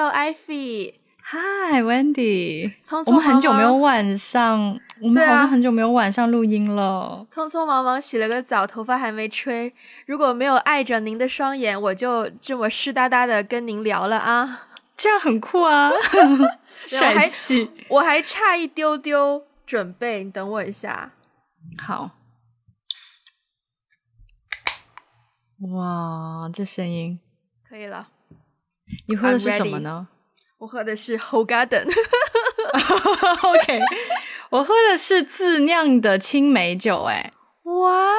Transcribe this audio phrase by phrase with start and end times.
[0.00, 0.94] Hello Ivy。
[1.30, 7.26] Hi Wendy，匆匆我们很久没有晚上，我们好像很久没有晚上录音了。
[7.30, 9.70] 匆匆忙忙洗了个澡，头发还没吹。
[10.06, 14.68] 如果没有碍着您的双眼，我就这么湿哒哒的跟您聊了啊。
[14.96, 15.90] 这样很酷啊，
[16.64, 17.70] 帅气。
[17.90, 21.12] 我还差一丢丢准备，你等我一下。
[21.76, 22.12] 好，
[25.74, 27.20] 哇，这声音，
[27.68, 28.08] 可以了，
[29.08, 30.08] 你喝的是什么呢
[30.58, 31.86] 我喝的是 Whole Garden。
[33.42, 33.80] OK，
[34.50, 37.30] 我喝的是自酿的青梅酒、哎。
[37.64, 38.12] 哇哦，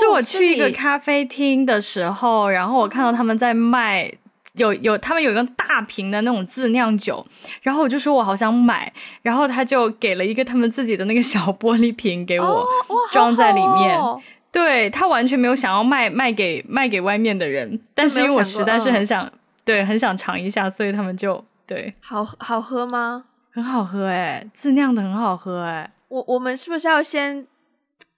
[0.00, 4.10] 是我去一个咖啡厅的时候，然后我看到他们在卖，
[4.54, 7.26] 有有他们有一个大瓶的那种自酿酒，
[7.62, 8.92] 然后我就说我好想买，
[9.22, 12.66] 然后他就给了一个他们自己的那个小玻璃瓶给我、哦
[13.12, 13.96] 装在里面。
[13.96, 19.28] 好好哦对他完全没有想要卖卖给卖给外面的人，但是因为我实在是很想、
[19.64, 23.26] 对很想尝一下，所以他们就对好好喝吗？
[23.50, 25.92] 很好喝哎，自酿的很好喝哎。
[26.08, 27.46] 我我们是不是要先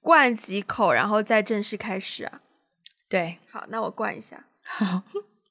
[0.01, 2.41] 灌几口，然后再正式开始啊？
[3.09, 4.45] 对，好，那我灌一下。
[4.63, 5.03] 好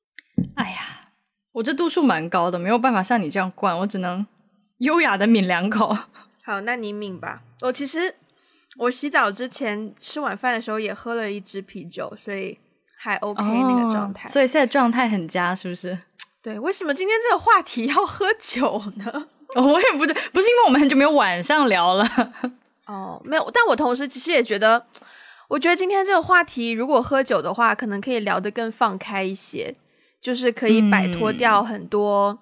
[0.55, 1.11] 哎呀，
[1.53, 4.25] 我这度数蛮高的，没有办法像你这样灌，我只能
[4.79, 5.95] 优雅的抿两口。
[6.43, 7.41] 好，那你抿吧。
[7.61, 8.13] 我其实
[8.77, 12.59] 我洗澡之前吃晚饭的时候也喝了一支啤酒，所以
[13.05, 14.27] 还 OK 那个状态。
[14.27, 15.97] 哦所以现在状态很佳，是不是？
[16.41, 19.27] 对，为什么今天这个话题要喝酒呢？
[19.55, 22.07] 我也不对，不是因为我们很久没有晚上聊了。
[22.87, 24.85] 哦，没有，但我同时其实也觉得，
[25.47, 29.75] 我觉得今天这个话题如果喝酒的话，可能可以聊得更放开一些，
[30.21, 32.39] 就是可以摆脱掉很多。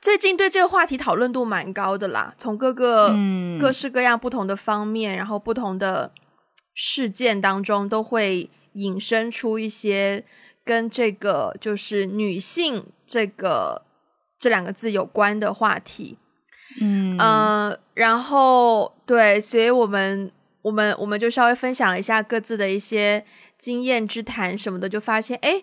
[0.00, 6.12] 最近对这个话题讨论度蛮高的啦，从各个、嗯各式各样不同的方面，然后不同的
[6.74, 10.24] 事件当中，都会引申出一些
[10.64, 13.82] 跟这个就是女性这个
[14.38, 16.18] 这两个字有关的话题。
[16.80, 20.30] 嗯呃，然后对，所以我们
[20.62, 23.24] 我们我们就稍微分享了一下各自的一些
[23.58, 25.62] 经验之谈什么的，就发现哎，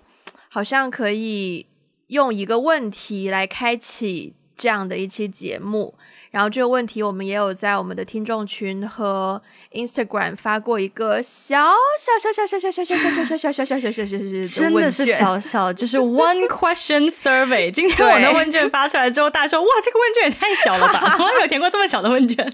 [0.49, 1.67] 好像可以
[2.07, 5.93] 用一个问题来开启这样的一期节目。
[6.31, 9.41] 然后这个问题我们也有在我们的听众群和
[9.73, 11.57] Instagram 发过一个小
[11.99, 15.05] 小小小小小小小小小小小小小小小小的真的是。
[15.07, 17.69] 小小，就是 one question survey。
[17.69, 22.53] 今天我的问卷发出来之后，大家说哇，这个问卷也太小了吧，从来没有填过这么小的问卷。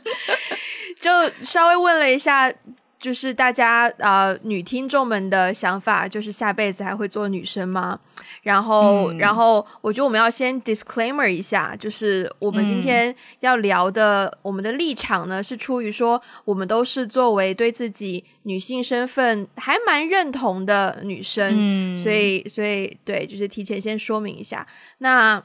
[1.00, 1.12] 就
[1.44, 2.52] 稍微问了一下，
[3.00, 8.00] 就是大家呃女听众们的想法，就是下辈子还会做女生吗？
[8.42, 24.66] 然后，嗯然后我觉得我们要先 disclaimer 一下，就是我们今天要聊的，我们的立场呢是出于说，我们都是作为对自己女性身份还蛮认同的女生，嗯所以，所以对，就是提前先说明一下。
[25.00, 25.44] 那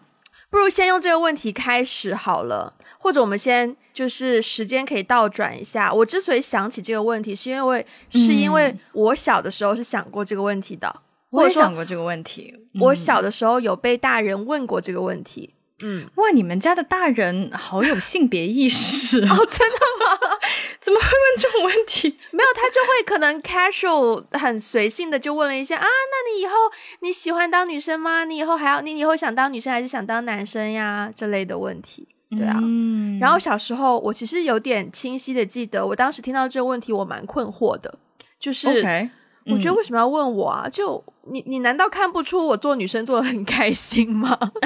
[0.48, 5.92] 不如先用这个问题开始好了，或者我们先就是时间可以倒转一下。
[5.92, 12.54] 我之所以想起这个问题，是因为是因为我小的时候是想过这个问题的，我也想过这个问题。
[12.80, 15.54] 我嗯小的时候有被大人问过这个问题。
[15.84, 19.36] 嗯，哇，你们家的大人好有性别意识啊！
[19.36, 20.38] 哦，真的吗
[20.80, 22.16] 怎么会问这种问题？
[22.30, 26.52] 没有，他就会可能 casual 很随性的就问了一下啊，那你以后
[27.00, 28.22] 你喜欢当女生吗？
[28.24, 31.12] 你以后还要你以后想当女生还是想当男生呀？
[31.12, 32.06] 这类的问题。
[32.36, 37.94] 对啊，嗯然后小时候我其实有点清晰的记得，我当时听到这个问题，我蛮困惑的，
[38.38, 39.08] 就是。
[39.46, 40.68] 我觉得为什么要问我啊？
[40.70, 44.38] 就你你难道看不出我做女生做的很开心吗？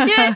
[0.00, 0.26] 因为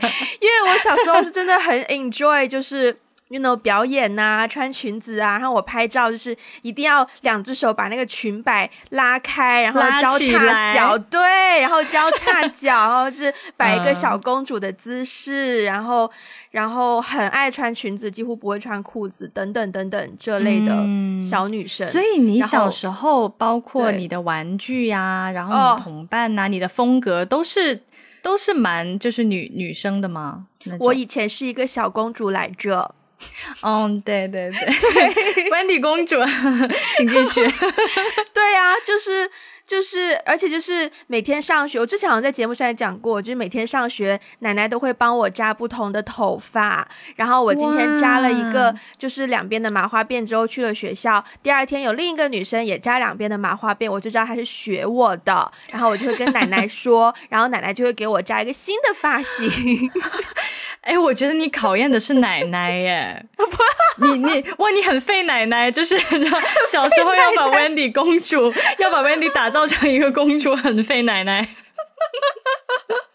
[0.41, 2.97] 因为我小时候是真的很 enjoy，就是。
[3.29, 11.19] You know 表演呐、穿裙子啊，然后我拍照就是一定要两只手把那个裙摆拉开，然后交叉脚，对，
[11.61, 16.09] 然后交叉脚，然后就是摆一个嗯小公主的姿势，然后
[16.51, 21.87] 然后很爱穿裙子，几乎不会穿裤子，等等等等这类的嗯小女生。
[21.87, 27.83] 所以你小时候，包括你的玩具呀、然后哦你的同伴呐、你的风格都是
[28.21, 30.45] 都是蛮就是女女生的吗？
[30.79, 32.93] 我以前是一个小公主来着。
[33.63, 34.59] 嗯，对对对
[34.93, 36.17] 对， Wendy 公主，
[36.97, 37.41] 请继续。
[38.33, 39.29] 对呀、就是
[39.65, 46.87] 就是，而且就是每天上学，我之前好像在节目上也讲过，就是每天上学，奶奶都会帮我扎不同的头发。
[47.15, 59.49] 然后我今天扎了一个，就是两边的麻花辫之后去了学校，第二天有另一个女生也扎两边的麻花辫，我就知道她是学我的，然后我就会跟奶奶说，然后奶奶就会给我扎一个新的发型。
[60.83, 63.25] 哎，我觉得你考验的是奶奶耶，
[63.97, 65.97] 你你哇，你很费奶奶，就是
[66.69, 71.47] 小时候要把 Wendy 公主，要把 Wendy 打造成一个公主，很费奶奶。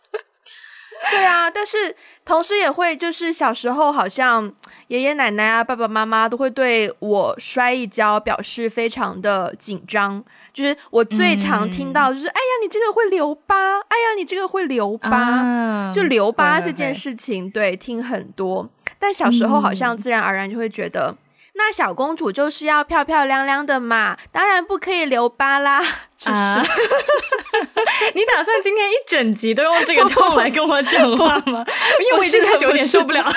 [1.10, 4.52] 对 对啊，但是同时也会就是小时候好像
[4.88, 10.24] 爷爷奶奶啊、爸爸妈妈都会对我摔一跤表示非常的紧张。
[10.52, 13.54] 就是我最常听到就是，哎呀，你这个会留疤，
[13.88, 18.68] 哎呀，你这个会留疤，就留疤这件事情，对，听很多。
[18.98, 21.16] 但小时候好像自然而然就会觉得。
[21.58, 25.82] 那小公主就是要漂漂亮亮的嘛，当然不可以留疤啦。
[26.24, 26.62] 啊！
[28.14, 31.64] 你打算今天一整集都用这个痛来跟我讲话吗？
[32.00, 33.32] 因为我已经有点受不了。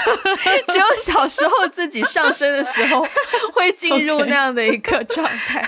[0.68, 3.06] 只有小时候自己上身的时候
[3.53, 5.68] 会进入那样的一个状态。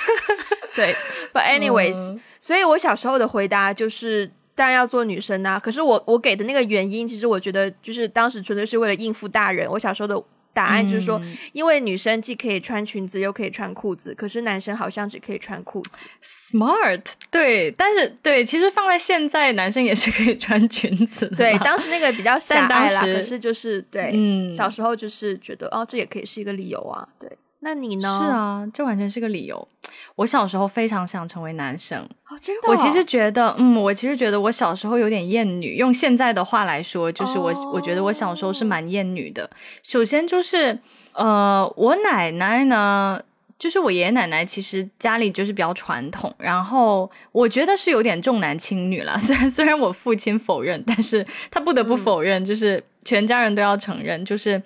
[0.75, 0.95] 对
[1.33, 5.59] ，But anyways，所以我小时候的回答就是，当然要做女生啊。
[5.59, 9.69] 可是我我给的那个原因，其实我觉得就是当时纯粹是为了应付大人。
[9.71, 10.23] 我小时候的。
[10.53, 11.21] 答案就是说，
[11.51, 16.05] 因为女生既可以穿裙子，又可以穿裤子，可是男生好像只可以穿裤子。
[16.21, 17.01] Smart，
[17.31, 21.27] 对，但是对，其实放在现在，男生也是可以穿裙子。
[21.35, 27.29] 对，当时那个比较狭隘啦，可是就是对，嗯，小时候就是觉得哦，这也可以是一个理由啊，对。
[27.63, 28.19] 那你呢？
[28.21, 29.67] 是啊，这完全是个理由。
[30.15, 31.97] 我小时候非常想成为男生，
[32.29, 32.69] 哦，真的。
[32.69, 35.75] 我其实觉得，嗯，我其实觉得我小时候有点厌女。
[35.75, 39.49] 用现在的话来说，就是我，我觉得我小时候是蛮厌女的。
[39.81, 40.77] 首先就是，
[41.13, 43.19] 呃，我奶奶呢，
[43.57, 49.17] 就是我爷爷奶奶，其实家里就是比较传统，然后我觉得是有点重男轻女了。
[49.19, 54.61] 虽然虽然我父亲否认，但是他不得不否认，就是全家人都要承认，就是。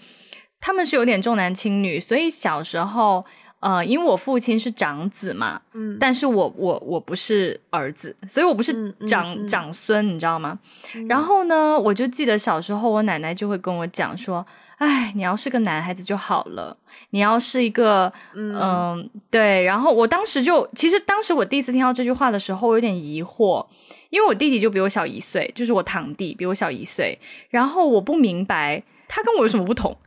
[0.60, 3.24] 他们是有点重男轻女，所以小时候，
[3.60, 10.60] 呃，因为我父亲是长子嘛，嗯，但是我我我不是儿子，所以我不是长长孙，你知道吗？
[11.08, 14.46] 然后呢，我就记得小时候，我奶奶就会跟我讲说，
[14.78, 16.76] 哎，你要是个男孩子就好了，
[17.12, 19.64] 你要是一个，嗯，对。
[19.64, 23.66] 然后我当时就，其实当时我第一次听到这句话的时候，我有点疑惑，
[24.10, 27.18] 因为我弟弟就比我小一岁，就是我堂弟比我小一岁，
[27.50, 29.98] 然后我不明白他跟我有什么不同。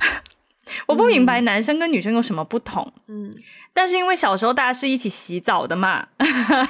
[0.87, 2.93] 我不明白男生跟女生有什么不同。
[3.09, 3.35] 嗯。
[3.73, 6.07] 但是因为小时候大家是一起洗澡的嘛，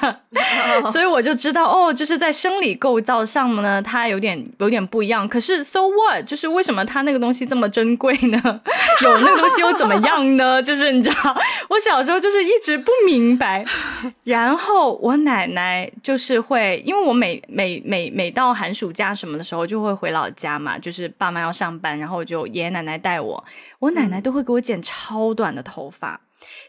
[0.92, 5.26] 所以我就知道哦，就是在生理构造上呢，它有点有点不一样。
[5.28, 6.24] 可是 so what？
[6.24, 8.40] 就是为什么它那个东西这么珍贵呢？
[9.02, 10.62] 有那个东西又怎么样呢？
[10.62, 11.36] 就是你知道，
[11.68, 13.64] 我小时候就是一直不明白。
[14.24, 23.42] 然后我奶奶就是会，因为我每每每每到寒暑假什么的时候就会回老家嘛，就是爸妈要上班，然后就爷爷奶奶带我，
[23.78, 26.20] 我奶奶都会给我剪超短的头发。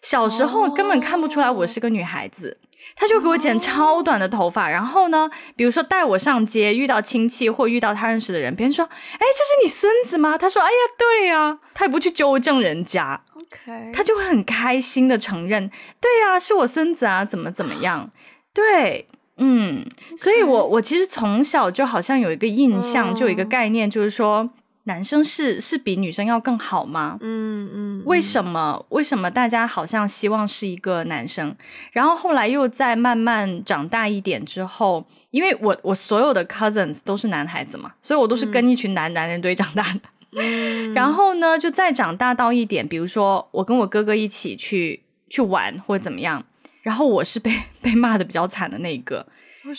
[0.01, 2.59] 小时候根本看不出来我是个女孩子，
[2.95, 15.69] 他就给我剪超短的头发，然后呢，比如说带我上街，遇到亲戚或遇到他认识的人，别人说：“哎，这是你孙子吗？”他说：“哎呀，对呀。”他也不去纠正人家，OK，他就会很开心的承认
[16.01, 18.11] ：“对呀，是我孙子啊，怎么怎么样？
[18.53, 19.07] ”对，
[19.37, 19.85] 嗯，
[20.17, 24.49] 所以我我其实从小就好像有一个印象，就有一个概念，就是说。
[24.85, 27.17] 男生是是比女生要更好吗？
[27.21, 28.83] 嗯嗯，为什么？
[28.89, 31.55] 为什么大家好像希望是一个男生？
[31.91, 40.01] 然后后来又在慢慢长大一点之后，因为我我所有的 cousins 都是男孩子嘛，所以我都是跟一群男男人堆长大的。
[40.95, 46.43] 然后呢，就再长大到一点，比如说我跟我哥哥一起去去玩或者怎么样，
[46.81, 47.51] 然后我是被
[47.83, 49.27] 被骂的比较惨的那一个，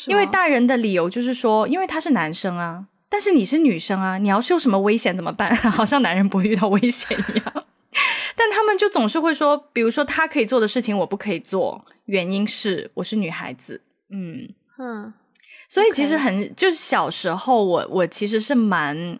[0.06, 2.84] 因为大人的理由就是说，因为他是男生啊。
[3.12, 5.54] 但是你是女生啊，你要是有什么危险怎么办？
[5.70, 7.64] 好像男人不会遇到危险一样。
[8.34, 13.82] 但他们就总是会说，比如说他可以做的事情我不可以做，原因是我是女孩子。
[14.08, 15.12] 嗯嗯，
[15.68, 19.18] 所以其实很就是小时候我我其实是蛮，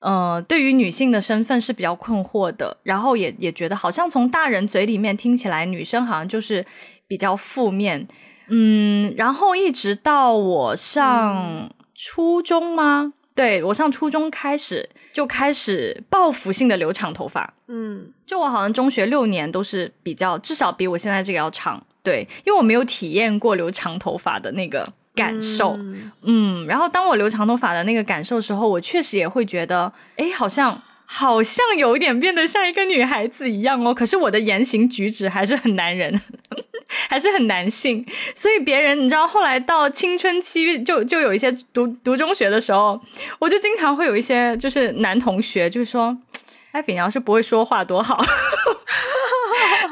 [0.00, 6.66] 呃，对于女性的身份是比较困惑的，然后也也觉得好像从大人嘴里面听起来女生好像就是
[7.06, 8.08] 比较负面。
[8.48, 11.70] 嗯，然后一直到我上。
[11.94, 13.12] 初中吗？
[13.34, 17.54] 对我上初中开始就开始报复性的留长头发。
[17.66, 21.84] 嗯，就我好像中学六年都是比较，至少比我现在这个要长。
[22.04, 25.76] 对，因为我没有体验过留长头发的那个感受。
[26.22, 33.92] 嗯，然后当我留长头发的那个感受时候，我确实也会觉得，哎，好像好像有一点变得像一个女孩子一样哦。
[33.92, 36.20] 可是我的言行举止还是很男人。
[37.08, 43.00] 还是很男性，所以别人你知道，后来到青春期就就有一些读读中学的时候，
[43.38, 46.16] 我就经常会有一些就是男同学就是说，
[46.72, 48.24] 艾比你要是不会说话多好，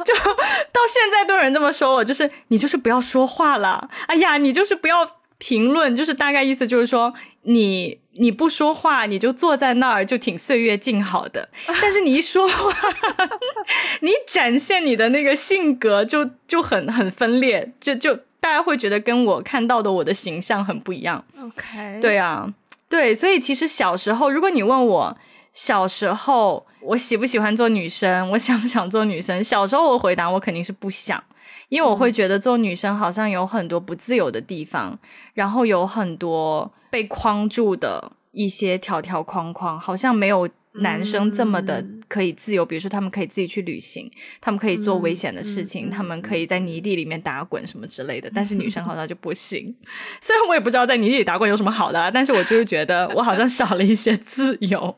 [0.05, 5.09] 就到现在都有人这么说我，就是你就是不要说话了，哎呀，你就是不要
[5.39, 8.02] 评论，就是大概意思就是说你。
[8.15, 11.49] 你不说话，你就坐在那儿，就挺岁月静好的。
[11.81, 12.73] 但是你一说话，
[14.01, 21.25] 你展现你的那个性格，就就很很分裂，就就大家会觉得跟我看到的我的形象很不一样。
[21.41, 22.53] OK，对啊，
[22.89, 25.17] 对，所以其实小时候，如果你问我
[25.53, 31.23] 小时候我喜不喜欢做女生，我想不想做女生，小时候我回答我肯定是不想，
[31.71, 34.99] 因为我会觉得做女生好像有很多不自由的地方，
[35.33, 40.49] 然后有很多被框住的一些条条框框，好像没有。
[40.77, 48.33] 男生这么的可以自由，比如说他们可以自己去旅行，他们可以做危险的事情，他们可以在泥地里面打滚什么之类的。
[48.35, 49.77] 但是女生好像就不行。
[50.19, 54.97] 虽然我也不知道在泥地里打滚有什么好的，但是我就是觉得我好像少了一些自由。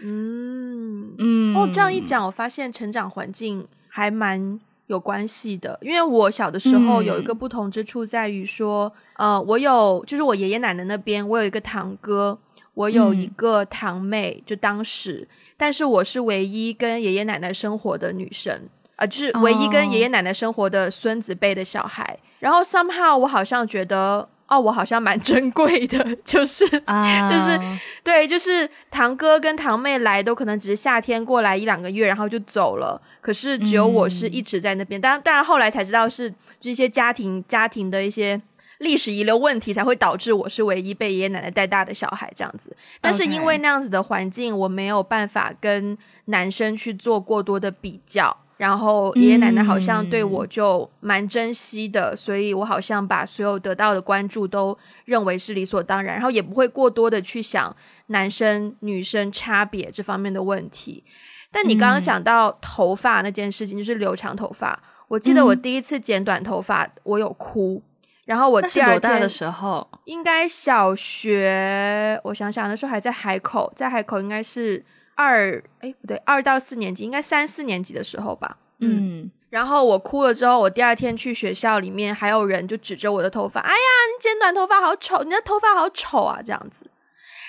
[0.00, 1.56] 嗯嗯。
[1.56, 5.78] 哦，这样一讲，我发现成长环境还蛮有关系的。
[5.82, 12.38] 因为我小的时候有一个不同之处在于说，呃，我有就是我爷爷奶奶那边，我有一个堂哥。
[12.76, 15.26] 我有一个堂妹，就当时，
[15.56, 22.18] 但是我是唯一跟爷爷奶奶生活的女生，啊，就是唯一跟爷爷奶奶生活的孙子辈的小孩。
[22.38, 27.60] 然后 somehow 我好像觉得，哦，我好像蛮珍贵的， 就是，就是，
[28.04, 33.00] 对，就是堂哥跟堂妹来都可能只是夏天过来一两个月，然后就走了。
[33.20, 35.00] 可是只有我是一直在那边。
[35.00, 38.40] 当然，当然后来才知道是就一些家庭家庭的一些。
[38.80, 57.74] 历史遗留问题才会导致我是唯一被爷爷奶奶带大的小孩这样子，但是因为那样子的环境，我没有办法跟男生去做过多的比较，然后爷爷奶奶好像对我就蛮珍惜的，所以我好像把所有得到的关注都认为是理所当然，然后也不会过多的去想
[58.06, 61.04] 男生女生差别这方面的问题。
[61.52, 67.82] 但你刚刚讲到头发那件事情，就是留长头发，我记得我第一次剪短头发，我有哭。
[68.26, 74.84] 然后我第二天的时候，应该小学，我想想那时候还在海口，在海口应该是
[75.16, 78.58] 二，哎不对，二到四年级，应该三四年级的时候吧。
[78.78, 86.88] 嗯，然后我哭了之后，我第二天去学校里面，还有人就指着我的头发，哎呀，你剪短头发好丑，你的头发好丑啊，这样子。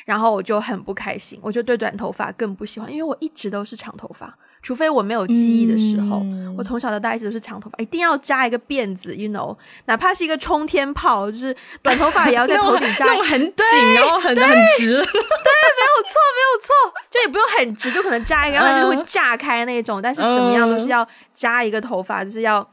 [0.06, 4.38] 然后我就很不开心，我就对短头发更不喜欢，因为我一直都是长头发。
[4.62, 6.22] 除非我没有记忆的时候，
[6.58, 14.36] 我从小到大一直都是长头发，一定要扎一个辫子，you know，哪怕是一个冲天炮，就是短头发也要在头顶扎， 很紧，然后很很
[14.78, 22.68] 直，对，没有错，没有错，就也不用很直，就可能扎一个，然后就会炸开那种，但是怎么样都是要扎一个头发，就是要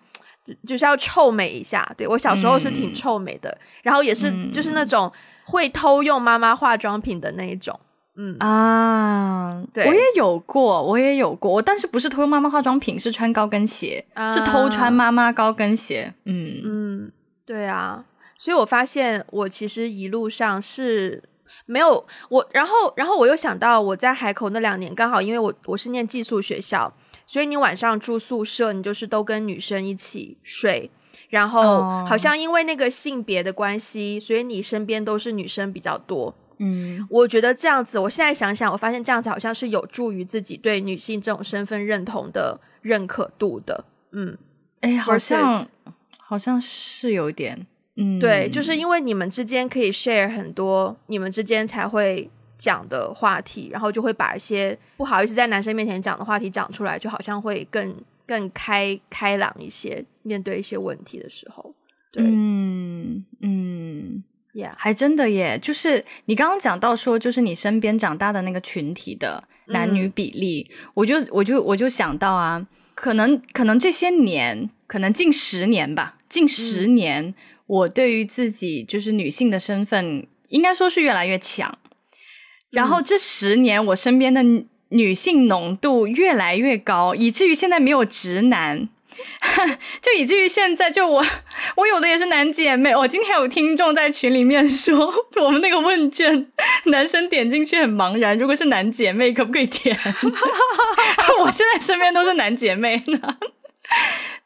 [0.66, 1.88] 就是要臭美一下。
[1.96, 5.12] 对我小时候是挺臭美的，然后也是就是那种
[5.44, 7.78] 会偷用妈妈化妆品的那一种。
[8.16, 16.14] 嗯啊，对，我也有过，我也有过，我但是不是偷妈妈化妆品，是穿高跟鞋，是偷穿妈妈高跟鞋。
[16.24, 17.12] 嗯嗯，
[17.44, 18.04] 对啊，
[18.38, 21.24] 所以我发现我其实一路上是
[21.66, 26.94] 没有我，然后然后我又想到我在海口那两年，刚好因为我我是念寄宿学校，
[27.26, 30.88] 所以你晚上住宿舍，你就是都跟女生一起睡，
[31.30, 36.36] 然后好像因为那个性别的关系，所以你身边都是女生比较多。
[36.58, 43.84] 嗯，我觉得这样子，我现在想想，我发现这样子好像是有助于自己对女性这种身份认同的认可度的。
[44.12, 44.36] 嗯，
[44.80, 45.66] 哎，好像
[46.18, 57.94] 好像是有点，嗯，对，就是因为你们之间可以 share 很多，你们之间才会讲的话题，然后就会把一些不好意思在男生面前讲的话题讲出来，就好像会更
[58.26, 61.74] 更开开朗一些，面对一些问题的时候。
[62.12, 64.24] 对，嗯嗯。
[64.78, 77.34] 还真的耶，就是你刚刚讲到说，就是你身边长大的那个群体的男女比例，我就我就我就想到啊，可能可能这些年，可能近十年吧，近十年，
[77.66, 81.76] 我对于自己就是女性的身份，应该说是越来越强。
[82.70, 84.40] 然后这十年，我身边的
[84.90, 88.88] 女性浓度越来越高，以至于现在没有直男。
[90.02, 91.24] 就以至于现在，就我
[91.76, 92.94] 我有的也是男姐妹。
[92.94, 96.46] 我今天有听众在群里面说， 我们那个问卷
[96.84, 99.96] 男生点进去很茫然，如果是男姐妹可不可以填？
[101.40, 103.36] 我现在身边都是男姐妹呢。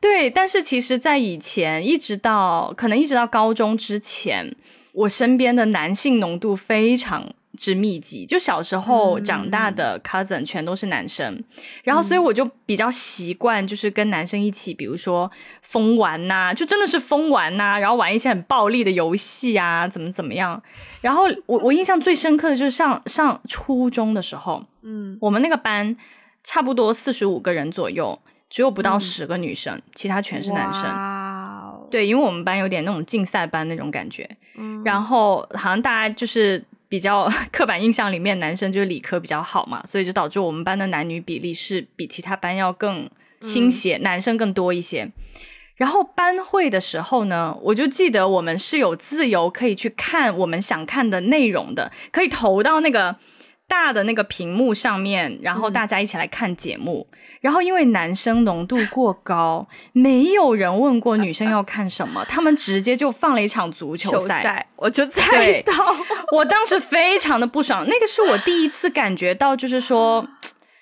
[0.01, 4.55] 对，但是其实，在以前，一直到可能一直到高中之前，
[4.93, 7.33] 我身边的男性浓度非常。
[7.59, 11.43] 之密集，就小时候长大的 cousin 全都是男生，
[11.83, 15.29] 然后所以我就比较习惯，就是跟男生一起，比如说
[15.61, 20.63] 疯玩呐，就真的是疯玩呐，然后玩一些很暴力的游戏啊，怎么怎么样。
[21.01, 25.97] 然后我我印象最深刻的就是上上初中的时候，嗯，我们那个班
[26.45, 28.17] 差不多四十五个人左右，
[28.49, 31.89] 只有不到十个女生，其他全是男生。
[31.91, 36.65] 对，因为我们班有点那种竞赛班那种感觉，嗯，然后好像大家就是。
[36.89, 43.09] 比较 刻板印象里面，男生就是理科比较好嘛，所以就导致我们班的男女比例是比其他班要更
[43.41, 45.11] 倾斜，男生更多一些。
[45.77, 53.15] 然后班会的时候呢，我就记得我们是有自由可以去看我们想看的内容的，可以投到那个
[53.69, 57.07] 大的那个屏幕上面，然后大家一起来看节目。
[57.41, 65.73] 然后因为男生浓度过高， 没有人问过女生要看什么， 他们直接就放了一场足球赛，我就猜到，
[66.33, 70.27] 我当时非常的不爽，那个是我第一次感觉到，就是说。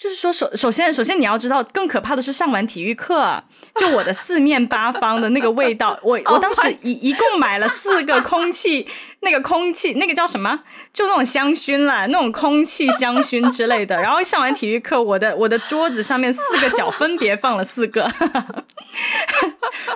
[0.06, 3.42] 就是说，首首先，首先你要知道，更可怕的是上完体育课，
[3.74, 5.98] 就我的四面八方的那个味道。
[6.04, 8.86] 我我当时一一共买了四个空气，
[9.20, 10.60] 那个空气那个叫什么？
[10.92, 13.96] 就那种香薰啦，那种空气香薰之类的。
[14.00, 18.04] 然后上完体育课，我的我的桌子上面四个角分别放了四个，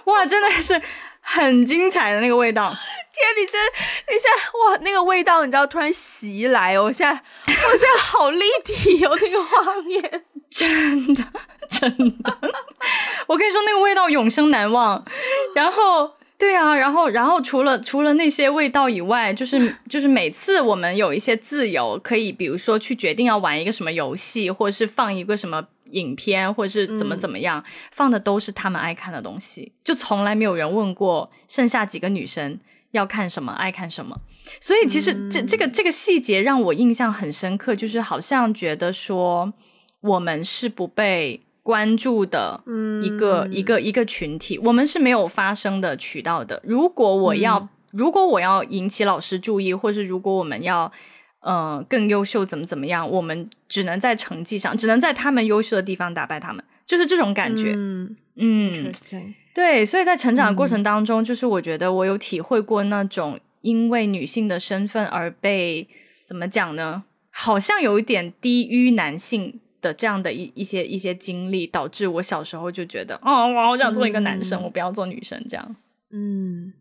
[0.06, 0.82] 哇，真的是。
[1.32, 3.60] 很精彩的那个味道，天，你真，
[4.08, 11.24] 你现在哇，那个味道，你知道突然袭来，我现在，我现在好立体哦，那个画面，真的，
[11.68, 11.88] 真
[12.22, 12.38] 的，
[13.28, 15.04] 我跟你说，那个味道永生难忘。
[15.54, 25.66] 然后，对啊，然后，然后除了除了那些味道以外，就是就是每次我们有一些自由，可以比如说去决定要玩一个什么游戏，或者是放一个什么。
[25.92, 32.58] 影片或者是怎么怎么样放的都是他们爱看的东西，就从来没有人问过剩下几个女生
[32.90, 34.18] 要看什么爱看什么。
[34.60, 39.52] 所以其实这这个这个细节让我印象很深刻，就是好像觉得说
[40.00, 42.62] 我们是不被关注的
[43.04, 46.60] 一个一个一个群体，我们是没有发声的渠道的。
[46.64, 50.92] 如果我要如果我要引起老师注意，或是如果我们要。
[51.40, 53.08] 嗯，更优秀怎么怎么样？
[53.08, 57.72] 我们只能在成绩上，只能在他们优秀的地方打败他们，就是这种感觉。
[57.74, 58.92] 嗯嗯，
[59.54, 65.86] 对，所以在成长的过程当中，就是我觉得我有体会过那种因为女性的身份而被
[66.26, 67.04] 怎么讲呢？
[67.30, 75.76] 好像有一点低于男性的这样的一一些一些经历，导致我小时候就觉得，哦，我好想做一个男生，我不要做女生这样。
[76.10, 76.72] 嗯。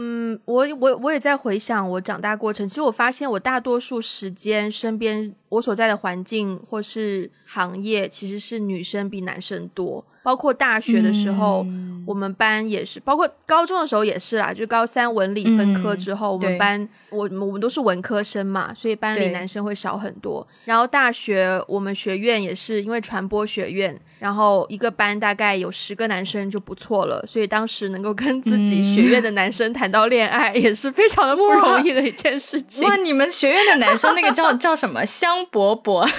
[0.00, 2.68] 嗯，我我我也在回想我长大过程。
[2.68, 10.04] 其实我发现，我大多数时间身边我所在的环境或是行业，其实是女生比男生多。
[10.20, 11.64] 包括大学的时候，
[12.04, 14.52] 我们班也是；包括高中的时候也是啦。
[14.52, 20.46] 就高三文理分科之后，我们班我我们都是文科生嘛，所以班里男生会少很多。
[20.66, 27.24] 然后大学我们学院也是因为传播学院，然后一个班大概有十个男生就不错了。
[27.26, 32.86] 所以当时能够跟自己学院的男生谈到恋爱，也是非常的不容易的一件事情。
[32.86, 35.06] 哇，你们学院的男生那个叫 叫什么
[35.38, 36.10] 香饽饽？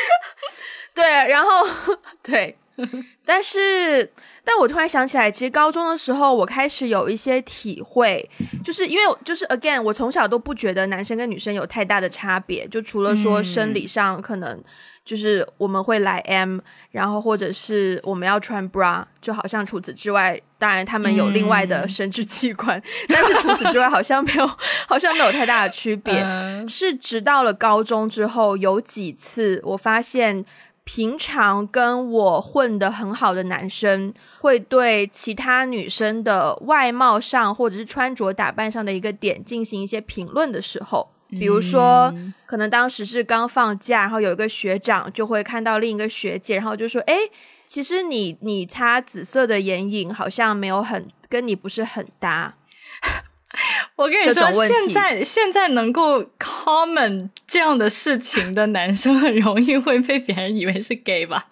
[0.94, 1.66] 对，然后
[2.22, 2.56] 对。
[3.24, 4.12] 但是，
[4.44, 8.28] 但我突然想起来，其实高中的时候，我开始有一些体会，
[8.62, 14.62] 就是因为就是 again，我从小都不觉得男生跟女生有太大的差别，就除了说生理上可能
[15.06, 16.58] 就是我们会来 M，
[16.90, 24.46] 然后或者是我们要穿 bra，就好像除此之外，当然他们有另外的生殖器官，但是除此之外好像没有，
[24.86, 26.22] 好像没有太大的区别。
[26.68, 30.44] 是直到了高中之后，有几次我发现。
[30.88, 42.14] 平常跟我混的很好的男生，会对其他女生的外貌上或者是穿着打扮上的一个点进行一些评论的时候，比如说，
[42.46, 47.14] 可能当时是刚放假，然后有一个学长就会看到另一个学姐，然后就说：“哎，
[47.64, 52.54] 其实你你擦紫色的眼影好像没有很跟你不是很搭。
[53.96, 61.48] ”我跟你说，现在现在能够 comment 这样的事情的男生，很容易会被别人以为是 gay 吧？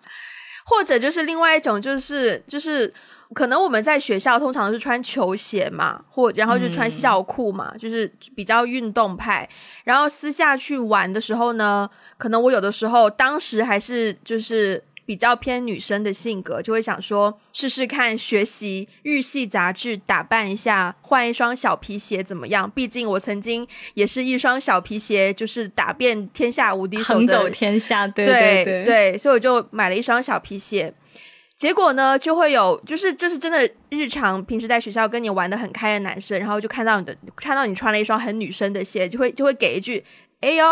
[0.67, 2.93] 或者就是另外一种，就是就是
[3.35, 9.49] 可能我们在学校通常都是穿球鞋嘛，或然后就穿校裤嘛，就是比较运动派。
[9.85, 14.83] 然后私下去玩的时候呢，可能我有的时候当时还是就是。
[15.07, 22.71] 比较偏女生的性格，就会想说试试看学习日系杂志，打扮一下，换一双小皮鞋怎么样？
[22.71, 28.09] 毕竟我曾经也是一双小皮鞋，就是打遍天下无敌手的，横走天下。
[28.09, 30.95] 对对对，所以我就买了一双小皮鞋。
[31.57, 40.05] 结果呢，就会有就是就是真的日常平时在学校跟你玩的很开的男生，然后就看到你的看到你穿了一双很女生的鞋，就会就会给一句
[40.41, 40.67] 哎呦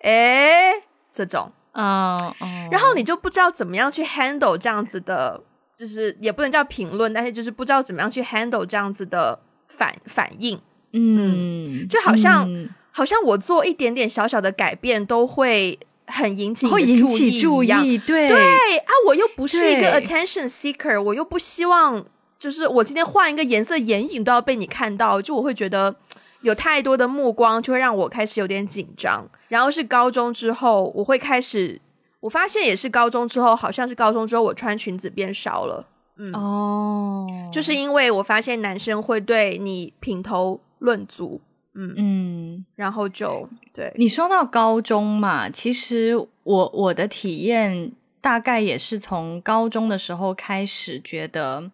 [0.00, 0.72] 哎
[1.12, 1.52] 这种。
[1.72, 2.34] 哦，
[2.70, 5.38] 然后你就不知道怎么样去 handle 这样子的，
[5.78, 10.58] 就是也不能叫评论，但是就是不知道怎么样去 handle 这样子的反反应，
[10.94, 12.48] 嗯，就好像
[12.90, 22.04] 好像我做一点点小小的改变都会很引起会引起注意，对对啊，我又不是一个 attention seeker，我又不希望
[22.38, 25.96] 就是我今天换一个颜色眼影都要被你看到，就我会觉得。
[26.42, 29.26] 有太多的目光，就会让我开始有点紧张。
[29.48, 31.80] 然后是高中之后，我会开始，
[32.20, 35.88] 我发现也是高中之后，好像是高中之后，我穿裙子变少了。
[36.18, 41.40] 嗯，哦，就是因为我发现男生会对你品头论足，
[41.76, 51.70] 嗯嗯，然后就对你说到高中嘛，其实我我的体验大概也是从高中的时候开始觉得，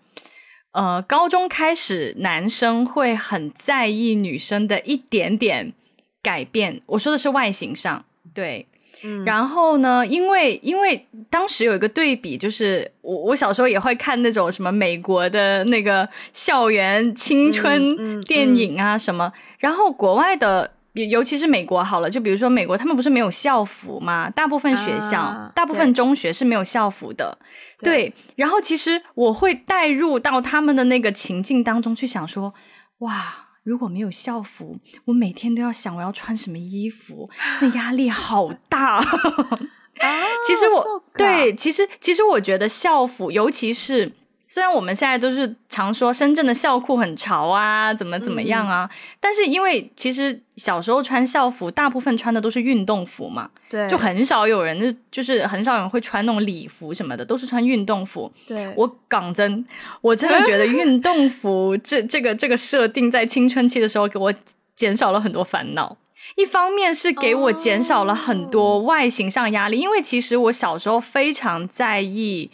[0.73, 5.73] 呃，高中开始男生会很在意女生的一点点
[6.21, 8.67] 改变，我说的是外形上，对。
[9.05, 20.73] 嗯然后呢，因为因为当时有一个对比，就是我我小时候也会看那种什么美国的那个校园青嗯春嗯电影啊什么，然后国外的。
[20.95, 24.29] 尤尤其是美国好了，就比如说美国，他们不是没有校服吗？
[24.29, 27.39] 大部分学校、啊大部分中学是没有校服的。
[27.79, 32.53] 对，然后其实我会带入到他们的那个情境当中去想说，
[32.99, 37.29] 哇，如果没有校服，我每天都要想我要穿什么衣服，
[37.61, 38.97] 那压力好大。
[38.97, 39.05] 啊，
[40.47, 44.11] 其实我 so 对，其实其实我觉得校服，尤其是
[44.53, 58.31] 虽然我们现在都是常说深圳的校裤很潮啊，怎么怎么样啊，嗯但是因为其实小时候穿校服，大部分穿的都是运动服嘛，对，就很少有人就就是很少有人会穿那种礼服什么的，都是穿运动服。
[58.47, 59.65] 对，我讲真，
[60.03, 64.35] 我真的觉得运动服这这个这个设定在青春期的时候给我
[64.77, 65.97] 减少了很多烦恼。
[66.37, 72.51] 一方面是给我减少了很多外形上压力，因为其实我小时候非常在意，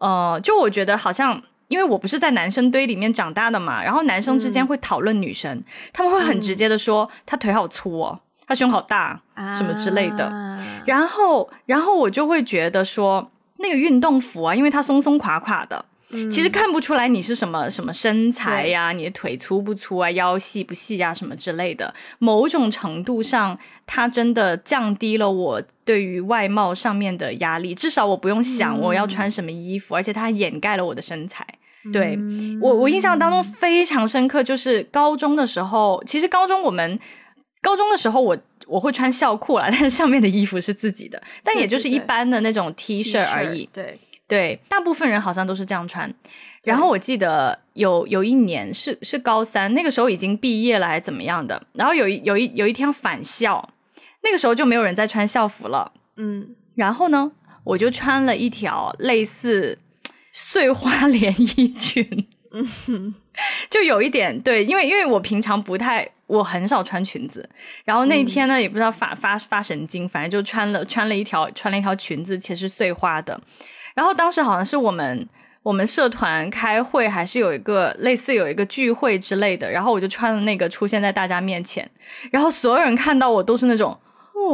[0.00, 1.40] 呃，就我觉得好像。
[1.70, 9.20] 因为我不是在男生堆里面长大的嘛，然后男生之间会讨论女生，他们会很直接的说、她腿好粗哦，她胸好大，
[9.56, 10.24] 什么之类的。
[10.24, 15.84] 啊然后，然后我就会觉得说，那个运动服啊，因为它松松垮垮的，
[16.30, 21.94] 其实看不出来你是什么什么身材呀、你的腿粗不粗啊，腰细不细啊，什么之类的。
[22.18, 31.46] 某种程度上，它真的降低了我对于外貌上面的压力，至少我不用想我要穿什么衣服，而且它掩盖了我的身材。
[31.92, 32.18] 对
[32.60, 36.98] 我，我印象当中非常深刻，就是高中的时候，其实高中我们
[37.62, 38.38] 高中的时候我。
[38.66, 43.68] 我会穿校裤啦，但是上面的衣服是自己的，但也就是一般的那种 T 恤而已。
[43.72, 43.98] 对，
[44.30, 46.10] 对，大部分人好像都是这样穿。
[46.62, 51.60] 然后我记得有有一年是是高三，那个时候已经毕业了还是怎么样的。
[51.72, 53.70] 然后有一有一有一天返校，
[54.22, 55.92] 那个时候就没有人再穿校服了。
[56.16, 57.32] 嗯，然后呢，
[57.64, 59.78] 我就穿了一条类似
[60.32, 63.14] 碎花连衣裙，嗯
[63.70, 67.48] 就有一点对，因为因为我平常不太，我很少穿裙子，
[67.84, 73.40] 然后那天呢、也不知道发发发神经，反正就穿了穿了一条穿了一条裙子，且是碎花的。
[74.00, 75.28] 然后当时好像是我们
[75.62, 81.86] 我们社团开会，还是有一个类似有一个聚会之类的，然后我就穿了那个出现在大家面前，
[82.30, 83.90] 然后所有人看到我都是那种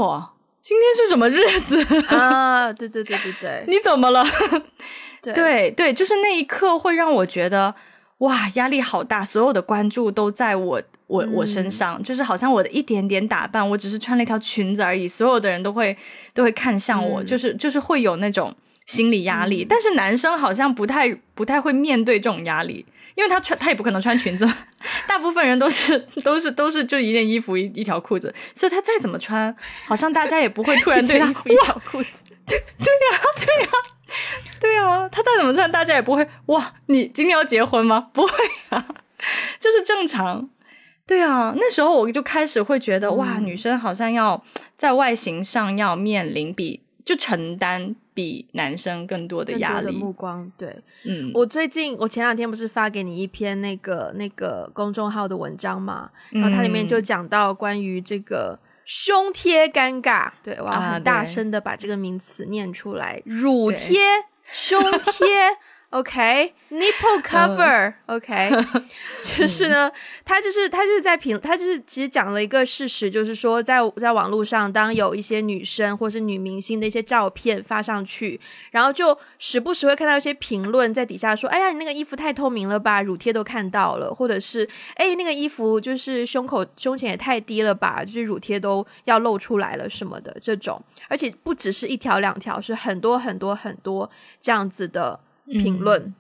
[0.01, 1.81] 哇，今天是什么日子？
[2.13, 4.27] 啊，对对对对对你怎么了？
[5.23, 7.73] 对对对，就是那一刻会让我觉得
[8.19, 15.97] 哇，压力好大，所有的关注都在我我我身上，就是好像我的一点点打扮，我只是穿了一条裙子而已，所有的人都会
[16.35, 18.53] 都会看向我，嗯就是就是会有那种
[18.87, 19.65] 心理压力。
[19.69, 22.87] 但是男生好像不太不太会面对这种压力。
[23.17, 24.47] 因为他穿，他也不可能穿裙子，
[25.09, 32.23] 大部分人都是都是都是就一件衣服一一条裤子，所以他再怎么穿，好像大家也不会 突然对他一件衣服一条裤子，
[34.61, 38.11] 对啊， 他再怎么穿，大家也不会哇，你今天要结婚吗？
[38.13, 38.31] 不会
[38.69, 38.87] 啊，
[39.59, 40.51] 就是正常。
[41.07, 44.45] 对啊，那时候我就开始会觉得、哇，女生好像要
[44.77, 49.97] 在外形上要面临比就承担比男生更多的压力。
[49.97, 50.77] 目光，对。
[51.05, 64.01] 嗯，我最近，我前两天不是发给你一篇那个那个公众号的文章嘛，然后它里面就讲到关于这个胸贴尴尬，对我要啊很大声的把这个名词念出来，乳贴、
[64.51, 65.27] 胸贴。
[65.91, 68.51] OK，nipple cover，OK，、
[69.23, 69.91] 就是呢，
[70.25, 78.39] 他就是他就是在评，他就是其实讲了一个事实，就是说在在网络上，当有一些女生或是女明星的一些照片发上去，
[78.73, 96.15] 然后就时不时会看到一些评论在底下说：“哎呀，你那个衣服太透明了吧，乳贴都看到了。”或者是“哎，那个衣服就是胸口胸前也太低了吧，就是乳贴都要露出来了什么的这种。”而且不只是一条两条，是很多很多很多这样子的评论。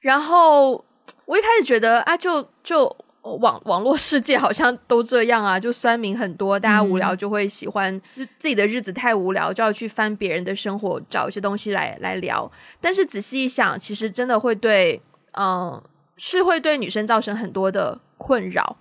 [0.00, 0.84] 然后
[1.24, 2.84] 我一开始觉得啊，就就
[3.22, 7.98] 网 网络世界好像都这样啊，就酸民很多，大家无聊就会喜欢、
[8.38, 12.50] 自己的日子太无聊，就要去翻别人的生活，找一些东西来来聊。
[12.80, 15.00] 但是仔细一想，其实真的会对，
[15.38, 15.82] 嗯、
[16.16, 18.76] 是会对女生造成很多的困扰。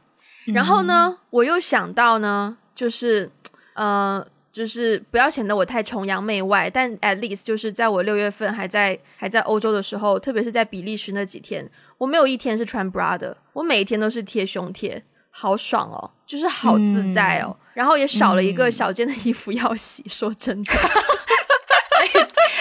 [0.48, 3.32] 然后呢，我又想到呢，就是
[3.76, 20.04] 呃，就是不要显得我太崇洋媚外，但 at least 就是在我六月份还在还在欧洲的时候，特别是在比利时那几天，我没有一天是穿 bra 的，我每一天都是贴胸贴，好爽哦，就是好自在哦，然后也少了一个小件的衣服要洗。
[20.08, 20.72] 说真的，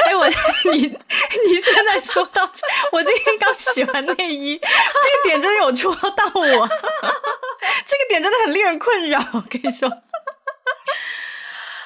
[0.07, 0.27] 哎我
[0.73, 2.51] 你你现在说到，
[2.93, 6.41] 我今天刚洗完内衣，这个点真的有戳到我，
[7.85, 9.93] 这个点真的很令人困扰，我跟你说。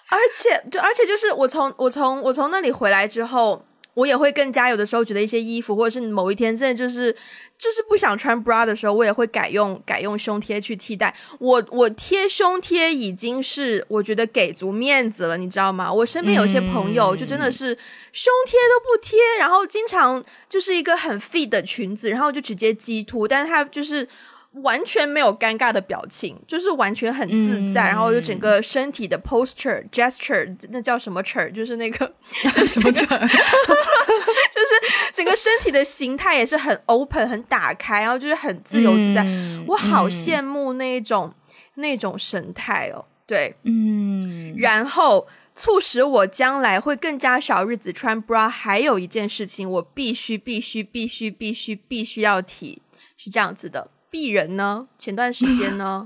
[0.09, 3.65] 而且，就而且就是我从我从我从那里回来之后，
[3.95, 7.13] 我也会更加有的时候觉得一些衣服，或者是某一天真的就是
[7.59, 11.13] 就是不想穿 bra 的时候，我也会改用改用胸贴去替代。
[11.41, 15.93] 我我贴胸贴已经是我觉得给足面子了，你知道吗？
[15.93, 17.77] 我身边有些朋友就真的是
[18.13, 24.07] 胸贴都不贴，然后经常就是一个很 fit 的裙子，然后就直接激凸，但是他就是。
[24.63, 31.51] 完全没有尴尬的表情，就是完全很自在，然后就整个身体的 posture gesture，那叫什么 ture？
[31.53, 32.13] 就是那个
[32.67, 33.29] 什么 ture？
[34.57, 39.27] 就是整个身体的形态也是很 open、很打开，然后就是很自由自在。
[39.67, 41.33] 我好羡慕那种
[41.75, 44.55] 那种神态哦，对，嗯。
[44.57, 52.81] 然后促使我将来会更加少日子穿 bra，还有一件事情，我必须必须必须必须必须要提，
[53.19, 53.91] 是这样子的。
[54.11, 54.87] 鄙人呢？
[54.99, 56.05] 前段时间呢，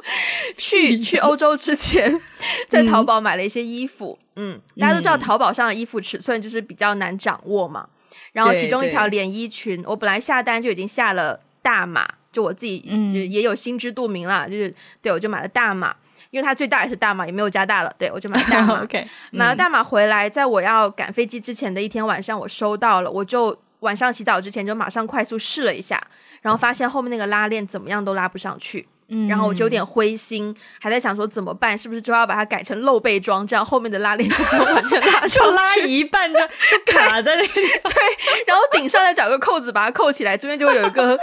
[0.56, 2.20] 去去欧洲之前，
[2.68, 4.18] 在淘宝买了一些衣服。
[4.36, 7.88] 嗯，大家都知道淘宝上的衣服尺寸就是比较难掌握嘛。
[8.32, 12.78] 然后其中一条连衣裙，我本来下单就已经下了大码，就我自己
[13.10, 15.96] 就也有心知肚明了，就是对我就买了大码，
[16.30, 17.92] 因为它最大也是大码，也没有加大了。
[17.98, 18.82] 对我就买了大码。
[18.84, 26.00] OK，买了大码回来，在我要赶飞机之前的一天晚上，我收到了，我就晚上洗澡之前就马上快速试了一下。
[26.40, 28.88] 然后发现后面那个拉链怎么样都拉不上去，
[29.28, 36.38] 然后我就有点灰心，还在想说怎么办，是不是之后要把它改成露背装，这样后面的拉链就不用完全拉 上，拉一半就
[36.70, 37.48] 就卡在那里。
[37.48, 41.18] 对，然后顶上再找个扣子把它扣起来，这边就会有一个，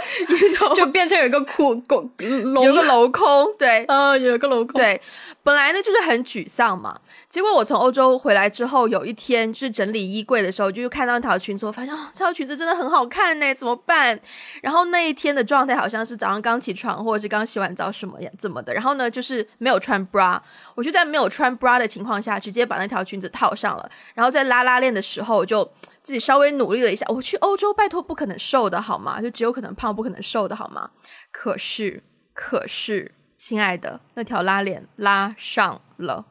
[0.74, 3.46] 就变成有一个库空，有个镂空。
[3.56, 4.80] 对，啊，有一个镂空。
[4.80, 5.00] 对，
[5.44, 14.18] 本来呢就是很沮丧嘛，结果我从欧洲回来之后，有一天就是整理衣柜的时候，就看到一条裙子，我发现哦，这条裙子真的很好看呢，怎么办？
[14.60, 18.72] 然后那一天的状态好像是早上刚起床，或者是刚洗完澡什么呀，怎么的？
[18.72, 20.40] 然后呢，就是没有穿 bra，
[20.74, 23.88] 我就在没有穿 bra 的情况下，直接把那条裙子套上了。
[24.14, 25.62] 然后在拉拉链的时候，我就
[26.02, 27.04] 自己稍微努力了一下。
[27.10, 29.20] 我去欧洲，拜托不可能瘦的好吗？
[29.20, 30.90] 就只有可能胖，不可能瘦的好吗？
[31.30, 36.24] 可是，可是，亲爱的，那条拉链拉上了。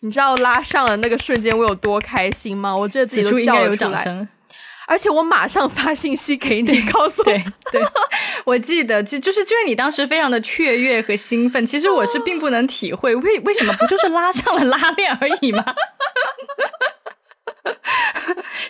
[0.00, 2.74] 你知道拉上了那个瞬间我有多开心吗？
[2.74, 4.28] 我觉得自己都叫了出来。
[4.86, 7.44] 而且我马上发信息给你，告诉对，
[8.44, 11.66] 我记得，就就是就是你当时非常的雀跃和兴奋。
[11.66, 15.64] 其实我是并不能体会为为什么不就是拉上了拉链而已吗？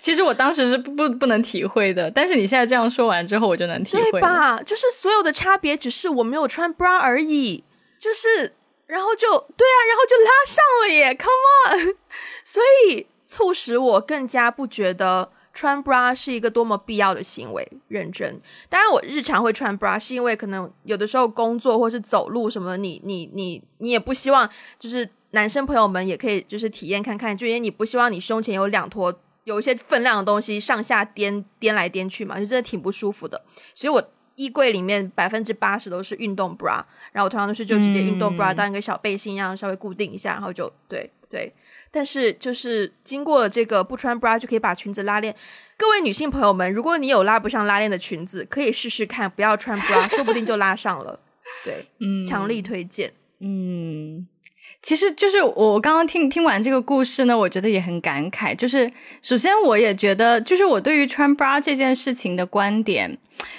[0.01, 2.11] 其实我当时是不不能体会的。
[2.11, 4.11] 但是你现在这样说完之后，我就能体会。
[4.13, 4.61] 对吧？
[4.63, 7.65] 就是所有的差别只是我没有穿 bra 而已。
[7.99, 8.55] 就是，
[8.87, 9.27] 然后就
[9.57, 11.97] 对啊，然后就拉上了耶，come on！
[12.45, 15.33] 所以促使我更加不觉得。
[15.59, 18.41] 穿 bra 是一个多么必要的行为，认真。
[18.69, 33.43] 当然，我日常会穿 bra，是因为可能有的时候工作或是走路什么，你你你你也不希望，就是男生朋友们也可以就是体验看看，就因为你不希望你胸前有两坨有一些分量的东西上下颠颠来颠去嘛，就真的挺不舒服的。
[33.75, 34.01] 所以我
[34.37, 41.53] 衣柜里面百分之八十都是运动 bra，然后我通常都是就直接运动 bra 当一个小背心一样稍微固定一下，然后就对对。
[41.91, 45.35] 但是，就是经过了这个不穿 bra 就可以把裙子拉链。
[45.77, 51.21] 各位女性朋友们，如果你有拉不上拉链的裙子，可以试试看，不要穿 bra，说不定就拉上了。
[51.65, 53.13] 对， 嗯，强力推荐。
[53.41, 54.27] 嗯，
[54.83, 58.55] 其实就是我刚刚听听完这个故事呢，我觉得也很感慨。
[58.55, 58.91] 就是
[59.23, 63.17] 首先，我也觉得，就是我对于穿 bra 这件事情的观点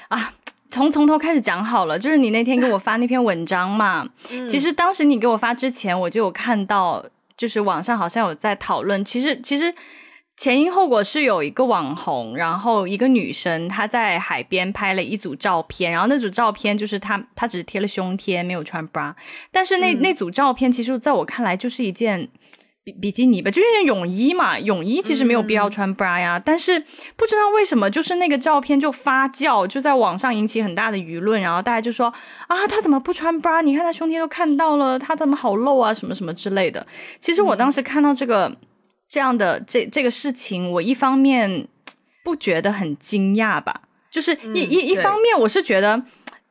[0.09, 0.33] 啊，
[0.69, 1.97] 从从头开始讲好了。
[1.97, 4.07] 就是你那天给我发那篇文章嘛，
[4.49, 7.05] 其实当时你给我发之前，我就有看到。
[7.39, 9.73] 就是网上好像有在讨论，其实其实
[10.35, 19.15] 前因后果是有一个网红，然后一个女生她在海边拍了一组照片，然后那组照片就是她她只是贴了胸贴，没有穿 bra，
[19.53, 22.29] 但是那那组照片其实在我看来就是一件。
[22.83, 24.59] 比比基尼吧，就是泳衣嘛。
[24.59, 26.79] 泳衣其实没有必要穿 bra 呀，但是
[27.15, 32.13] 不知道为什么，就是那个照片就发酵，就在网上引起很大的舆论，然后大家就说
[32.47, 33.61] 啊，他怎么不穿 bra？
[33.61, 35.93] 你看他胸贴都看到了，他怎么好露啊？
[35.93, 36.85] 什么什么之类的。
[37.19, 38.55] 其实我当时看到这个
[39.07, 41.67] 这样的这这个事情，我一方面
[42.23, 46.03] 不觉得很惊讶吧，就是一一一方面我是觉得。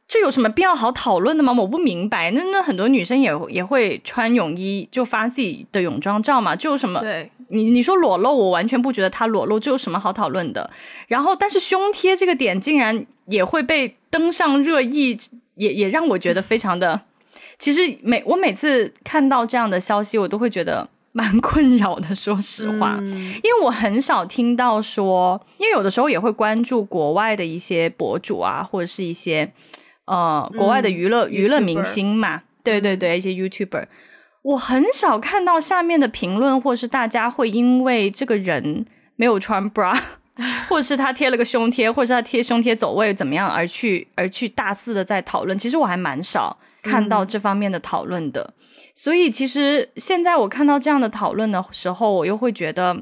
[0.09, 1.53] 这有什么必要好讨论的吗？
[1.53, 2.31] 我不明白。
[2.31, 6.99] 那那很多女生也也会穿泳衣就发自己的泳装照嘛，就有什么？
[6.99, 10.71] 对，你你说裸露，我完全不觉得她裸露，这有什么好讨论的？
[11.09, 15.18] 然后，但是胸贴这个点竟然也会被登上热议，
[15.57, 17.03] 也也让我觉得非常的。
[17.59, 20.88] 其实每我每次看到这样的消息，我都会觉得。
[21.11, 22.97] 蛮困扰的，说实话，
[23.42, 29.51] 因为我很少听到说，因为有的时候也会关注国外的一些博主啊，或者是一些
[30.09, 33.85] 呃国外的娱乐娱乐明星嘛，对对对，一些 YouTuber，
[34.42, 39.97] 我很少看到下面的评论，或是大家会因为这个人没有穿 bra，
[40.68, 46.59] 或者是他贴了个胸贴，或者是他贴胸贴走位怎么样而去而去大肆的在讨论，其实我还蛮少。
[46.81, 48.55] 看到这方面的讨论的，
[48.94, 52.97] 所以其实现在我看到这样的讨论的时候，我又会觉得，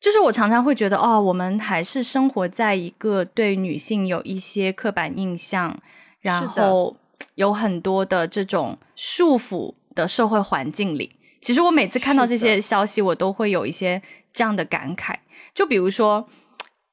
[0.00, 5.80] 就是我常常会觉得，哦，我们还是生活在一个对女性有一些刻板印象，
[6.22, 6.96] 然后
[7.34, 11.16] 有很多的这种束缚的社会环境里。
[11.42, 14.00] 其实我每次看到这些消息，我都会有一些
[14.32, 15.16] 这样的感慨。
[15.52, 16.26] 就比如说，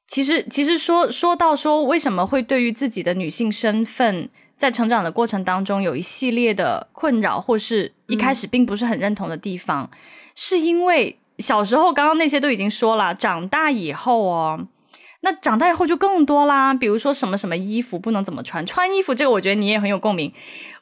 [0.08, 4.30] 其实其实说说到说，为什么会对于自己的女性身份？
[4.58, 9.90] 在成长的过程当中，有一系列的困扰，或是一开始并不是很认同的地方，
[10.36, 14.68] 是因为小时候刚刚那些都已经说了，长大以后哦，
[15.22, 16.74] 那长大以后就更多啦。
[16.74, 20.32] 比如说什么什么衣服不能怎么穿，穿衣服这个我觉得你也很有共鸣。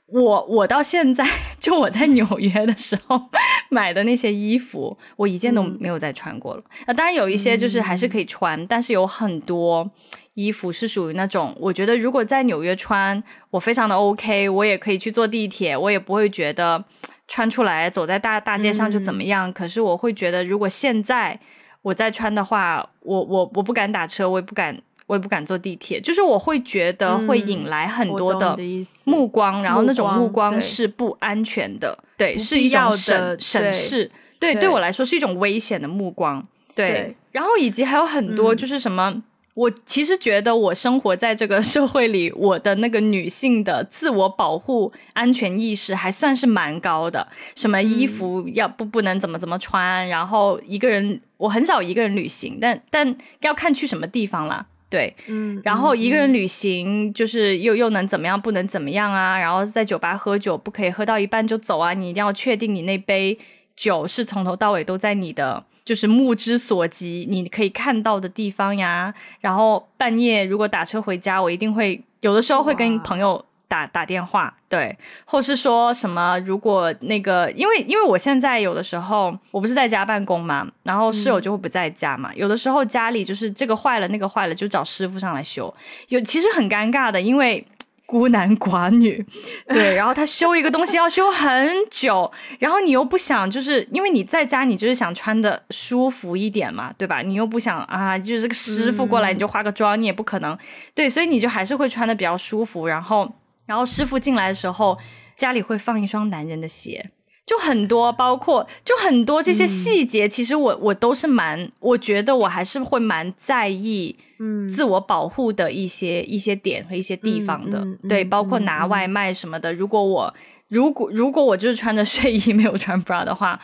[0.07, 1.27] 我我到现在
[1.59, 3.29] 就我在纽约的时候
[3.69, 6.63] 买的那些衣服，我一件都没有再穿过了。
[6.85, 9.91] 那当然有一些就是还是可以穿，但是有很多。
[10.37, 16.85] 衣服是属于那种，我觉得如果在纽约穿，我非常的 OK，我也可以去坐地铁，我也不会觉得
[17.27, 19.51] 穿出来走在大大街上就怎么样。
[19.51, 21.39] 可是我会觉得，如果现在
[21.87, 28.57] 我在穿的话，我我我不敢打车，我也不敢，我也不敢坐地铁，就是我会觉得会引来很多的
[29.05, 36.45] 目光，然后那种目光是不安全的，对，是一种审审视，对，对我来说是一种危险的目光，
[36.75, 39.23] 对，然后以及还有很多就是什么。
[39.57, 47.27] 我其实觉得，我生活在这个 社会里，我的那个女性的自我保护安全意识还算是蛮高的。
[47.55, 54.65] 什么衣服要不不能怎么怎么穿，然后一个人我很少一个人旅行，但但要看去什么地方啦。
[54.89, 59.37] 对，嗯，然后一个人旅行就是又又能怎么样，不能怎么样啊？
[59.37, 61.93] 然后在酒吧喝酒不可以喝到一半就走啊？
[61.93, 63.37] 你一定要确定你那杯
[63.75, 65.65] 酒是从头到尾都在你的。
[65.83, 69.13] 就是目之所及，你可以看到的地方呀。
[69.39, 85.73] 然后半夜如果打车回家，我一定会有的时候会跟朋友打打电话，对，或是说什么如果那个，因为因为我现在有的时候我不是在家办公嘛，然后室友就会不在家嘛，有的时候家里就是这个坏了那个坏了，就找师傅上来修，
[86.09, 87.65] 有其实很尴尬的，因为。
[88.09, 89.21] 孤男寡女，
[89.67, 97.21] 对，然后他修一个东西要修很久，然后你又不想，就是因为你在家，你就是想穿的舒服一点嘛，对吧？
[97.21, 100.57] 你又不想啊，就是这个师傅过来你就化个妆，你也不可能，
[100.95, 102.87] 对，所以你就还是会穿的比较舒服。
[102.87, 103.29] 然后，
[103.67, 104.97] 然后师傅进来的时候，
[105.35, 107.11] 家里会放一双男人的鞋。
[107.45, 119.73] 就很多，包括就很多这些细节，其实我我都是蛮，我觉得我还是会蛮在意，嗯，自我保护的一些一些点和一些地方的，对，包括拿外卖什么的。
[119.73, 120.33] 如果我
[120.67, 123.57] 如果如果我就是穿着睡衣 没有穿 bra 的话，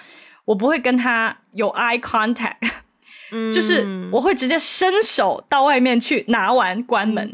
[0.46, 2.56] 我不会跟他有 eye contact，
[3.34, 7.30] 嗯， 就是我会直接伸手到外面去拿完关门，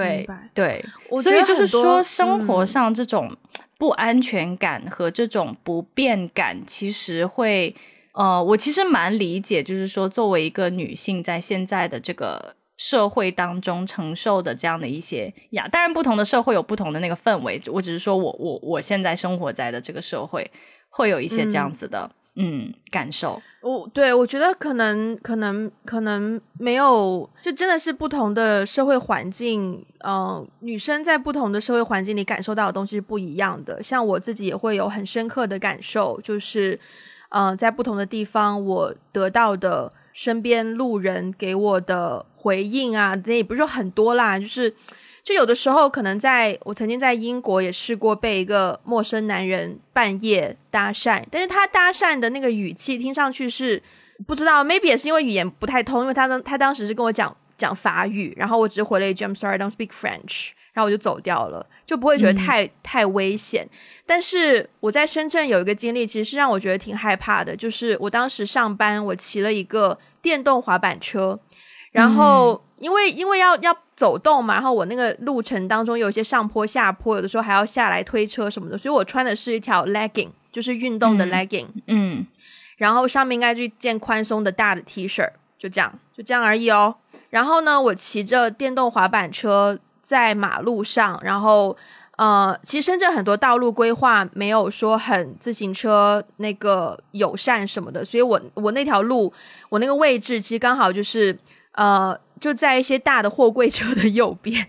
[0.00, 0.84] 对对，
[1.22, 3.36] 所以就是说生活上这种。
[3.76, 7.74] 不安全感和这种不便感，其实会，
[8.12, 20.48] 呃，我其实蛮理解，就是说，作为一个女性，在现在的这个社会当中承受的这样的一些呀，当然不同的社会有不同的那个氛围，我只是说我我我现在生活在的这个社会，
[20.88, 22.10] 会有一些这样子的。
[22.36, 33.80] 嗯，感受我对我觉得可能可能可能没有，就真的是不同的社会环境，嗯，女生在不同的社会环境里感受到的东西是不一样的。
[33.82, 36.78] 像我自己也会有很深刻的感受，就是
[37.28, 44.74] 嗯，在不同的地方，我得到的身边路人给我的回应啊，那也不是说很多啦，就是。
[45.24, 53.82] 就有的时候，可能在我曾经在英国也试过被一个陌生男人半夜搭讪，但是他搭讪的那个语气听上去是
[54.26, 63.66] 不知道，maybe 也是因为语言不太通，因为他当他当时是跟我讲讲法语，然后我只是回了一句 I'm sorry, I don't speak French，然后我就走掉了，就不会觉得太太危险。
[64.04, 71.40] 但是我在深圳有一个经历，其实是让我觉得挺害怕的，就是我当时上班，我骑了一个电动滑板车，
[71.92, 72.62] 然后。
[72.84, 82.26] 因为因为要要走动嘛，然后我那个路程当中有一些上坡下坡，有的时候还要下来推车什么的，所以我穿的是一条 legging，就是运动的 legging，嗯，
[82.76, 85.26] 然后上面应该是一件宽松的大的 T 恤，
[85.56, 86.96] 就这样，就这样而已哦。
[87.30, 91.74] 然后呢，我骑着电动滑板车在马路上，然后
[92.18, 99.32] 呃，其实深圳很多道路规划没有说很自行车那个友善什么的，所以我我那条路
[99.70, 101.36] 我那个位置其实刚好就是
[101.72, 104.68] 呃就在一些大的货柜车的右边，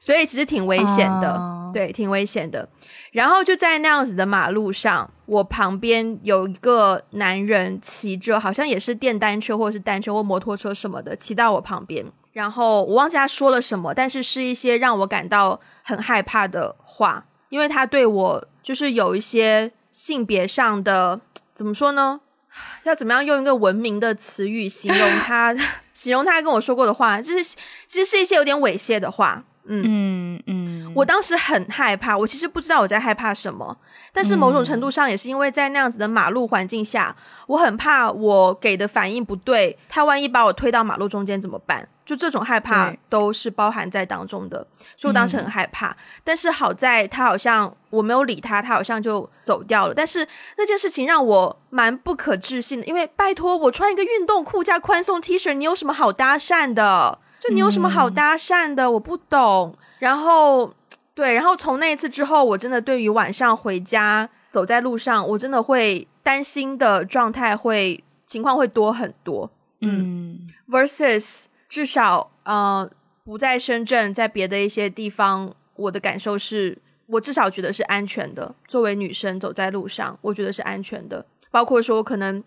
[0.00, 2.68] 所以其实挺危险的，哦对，挺危险的。
[3.12, 12.04] 然后就在那样子的马路上，我旁边有一个男人骑着，好像也是电单车或者是单车或摩托车什么的，骑到我旁边。
[12.32, 21.20] 然后我忘记他说了什么，但是是一些让我感到很害怕的话，因为他对我就是有一些性别上的
[21.54, 22.22] 怎么说呢？
[22.84, 25.54] 要怎么样用一个文明的词语形容他？
[25.92, 27.44] 形容他跟我说过的话，就是
[27.86, 29.44] 其实是一些有点猥亵的话。
[29.64, 33.76] 嗯，嗯嗯，我当时很害怕，我其实不知道我在害怕什么，
[34.12, 37.14] 但是某种程度上也是因为在那样子的马路环境下，
[37.46, 41.88] 我很怕我给的反应不对，他万一把我推到马路中间怎么办？
[42.04, 45.96] 就这种害怕都是包含在当中的，所以我当时很害怕。
[46.24, 49.94] 但是好在他好像我没有理他，他好像就走掉了。
[49.94, 50.26] 但是
[50.58, 57.20] 那件事情让我蛮不可置信的，因为拜托我穿一个运动裤加宽松 T 恤，你有什么好搭讪的？
[57.42, 58.88] 就你有什么好搭讪的？
[58.92, 59.76] 我不懂。
[59.98, 60.72] 然后
[61.12, 69.50] 对，然后从那一次之后，我真的对于晚上回家走在路上，我真的会担心的状态会情况会多很多。
[69.80, 72.88] 嗯 versus 至少呃
[73.24, 78.54] 不在深圳，在别的一些地方，我的感受是我至少觉得是安全的。
[78.68, 81.26] 作为女生走在路上，我觉得是安全的。
[81.50, 82.42] 包括说可能，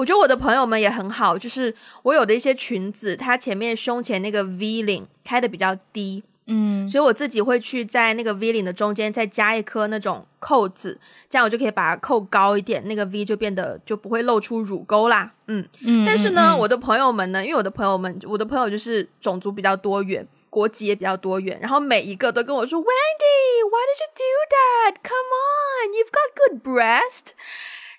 [0.00, 1.74] 我觉得我的朋友们也很好，就是
[2.04, 10.98] 我有的一些裙子，它前面胸前那个 V 领开的比较低，嗯所以我自己会去在那个 V 领的中间再加一颗那种扣子，
[11.28, 15.34] 这样我就可以把它扣高一点，那个 V 就变得就不会露出乳沟啦。
[15.48, 24.24] 嗯，嗯，但是呢，嗯我的朋友们呢，因为我的朋友们，我的朋友就是种族比较多元，国籍也比较多元，然后每一个都跟我说，Wendy，why did you do
[24.56, 24.94] that?
[25.02, 27.34] Come on, you've got good breast。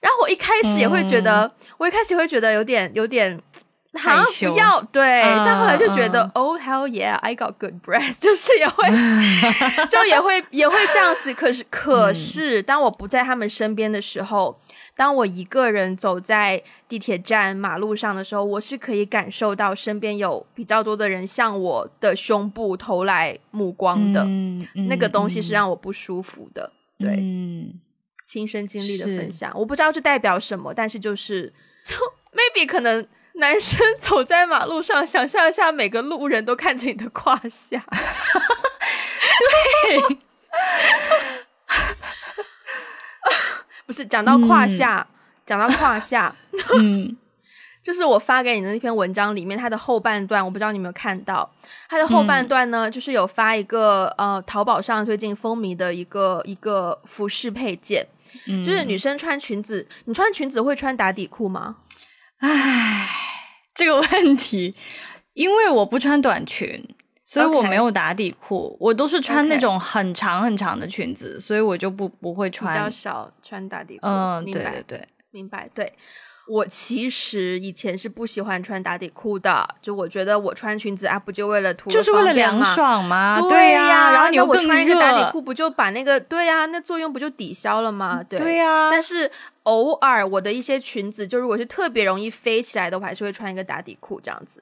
[0.02, 3.40] 然后我一开始也会觉得，我一开始会觉得有点有点。
[3.94, 8.88] 啊，害羞不要对，嗯但后来就觉得、嗯 o h hell yeah，I got good breath， 就是也会，
[9.92, 11.34] 就也会也会这样子。
[11.34, 14.58] 可是可是，当我不在他们身边的时候，
[14.96, 26.72] 当我一个人走在地铁站马路上的时候，我是可以感受到身边有比较多的人向我的胸部投来目光的，嗯那个东西是让我不舒服的。
[26.98, 27.74] 对，嗯
[28.32, 31.52] 亲身经历的分享，我不知道这代表什么，但是就是
[31.84, 31.94] 就
[32.32, 37.84] maybe 可能男生 走在马路上，想象一下每个路人都看着你的胯下，
[39.84, 40.00] 对，
[43.86, 45.06] 不是讲到胯下，
[45.46, 46.34] 讲到胯下，
[46.80, 47.18] 嗯。
[47.84, 51.52] 就是我发给你的那篇文章里面，它的后半段，我不知道你有没有看到。
[51.90, 58.08] 它的后半段呢，就是有发一个呃，淘宝上最近风靡的一个一个服饰配件，
[58.48, 61.78] 嗯，就是女生穿裙子，你穿裙子会穿打底裤吗？
[62.40, 63.08] 唉，
[63.76, 64.76] 这个问题，
[65.34, 66.88] 因为我不穿短裙，
[67.24, 72.90] 所以我没有打底裤，我都是穿那种很长很长的裙子，所以我就不不会穿比较。
[72.90, 75.94] 少穿打底裤，嗯，对对对，明白，对。
[76.52, 88.22] 我其实以前是不喜欢穿打底裤的，就我觉得我穿裙子啊，不就为了图就是为了凉爽吗，对呀、然后你那我又穿一个打底裤，不就把那个对呀、那作用不就抵消了吗？
[88.28, 89.32] 对对呀、但是
[89.64, 94.62] 偶尔我的一些裙子，就如果是特别容易飞起来的，我还是会穿一个打底裤这样子。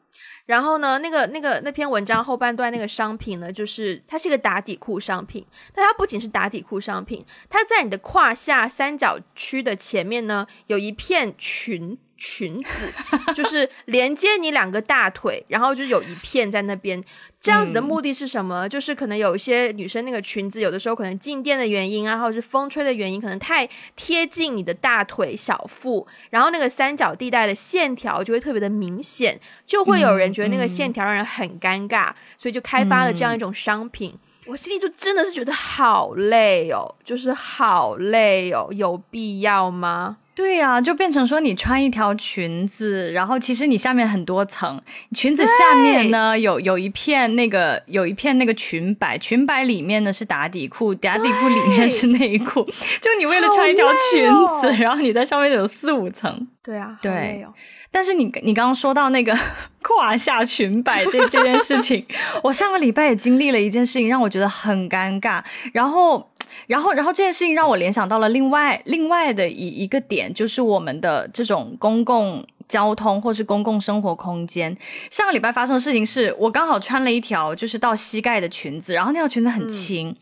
[0.50, 5.46] 然后呢，那个那个那篇文章后半段那个商品呢，就是它是一个打底裤商品，
[5.76, 12.00] 但它不仅是打底裤商品，它在你的胯下三角区的前面呢，有一片裙。
[12.20, 12.94] 裙子
[13.34, 17.04] 就是连接你两个大腿，然后就有一片在那边。
[17.40, 18.68] 这样子的目的是什么？
[18.68, 23.66] 就是可能有一些女生那个裙子，有的时候可能静电的原因啊，或者是风吹的原因，可能太
[23.96, 34.14] 贴近你的大腿、小腹，然后那个三角地带的线条就会特别的明显，就会有人觉得那个线条让人很尴尬，所以就开发了这样一种商品。
[34.46, 40.18] 我心里就真的是觉得好累哦，就是好累哦，有必要吗？
[40.40, 44.82] 对呀、就变成说你穿一条裙子，然后其实你下面很多层，
[45.14, 52.64] 裙子下面呢有有一片那个有一片那个裙摆，裙摆里面呢是打底裤，打底裤里面是内裤，
[53.02, 54.24] 就你为了穿一条裙
[54.62, 54.76] 子，哦。
[54.80, 57.54] 然后你在上面有四五层，对啊，好对累哦
[57.92, 59.38] 但是你你刚刚说到那个
[59.82, 62.06] 胯下裙摆这这件事情，
[62.44, 65.44] 我上个礼拜也经历了一件事情，让我觉得很尴尬。
[65.74, 66.30] 然后，
[66.68, 72.46] 然后，然后这件事情让我联想到了另外另外的一一个点，就是我们的这种公共。
[72.70, 74.78] 交通或是公共生活空间，
[75.10, 80.16] 上个礼拜发生的事情是我刚好穿了一条就是到膝盖的裙子，然后那条裙子很轻，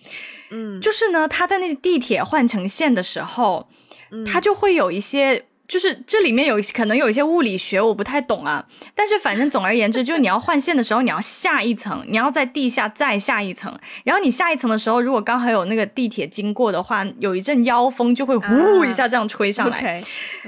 [0.51, 3.68] 嗯，就是呢，它在那个地铁换乘线的时候，
[4.11, 8.65] 嗯它就会有一些，就是这里面有可能有一些物理学我不太懂啊，
[8.95, 20.01] 但是反正总而言之，就是你要换线的时候，你要下一层，你要在地下再下一层，然后你下一层的时候，如果刚好有那个地铁经过的话，有一阵妖风就会呼一下这样吹上来。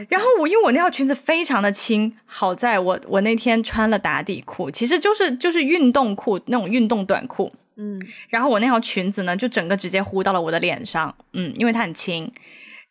[0.07, 12.32] 然后我因为我那条裙子非常的轻，好在我我那天穿了打底裤，其实就是就是运动裤那种运动短裤，嗯然后我那条裙子呢，就整个直接呼到了我的脸上，嗯，因为它很轻。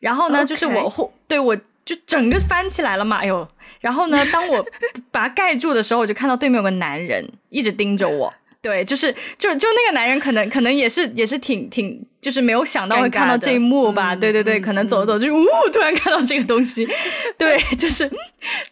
[0.00, 1.56] 然后呢就是我呼，对我
[1.88, 3.48] 就整个翻起来了嘛，哎呦！
[3.80, 4.62] 然后呢，当我
[5.10, 8.34] 把它盖住的时候，我就看到对面有个男人一直盯着我。
[8.60, 14.12] 对，就是就就那个男人，可能可能也是也是挺挺，就是没有想到会看到这一幕吧？
[14.14, 16.86] 嗯对对对，嗯可能走着走着就呜，突然看到这个东西，
[17.38, 18.10] 对，就是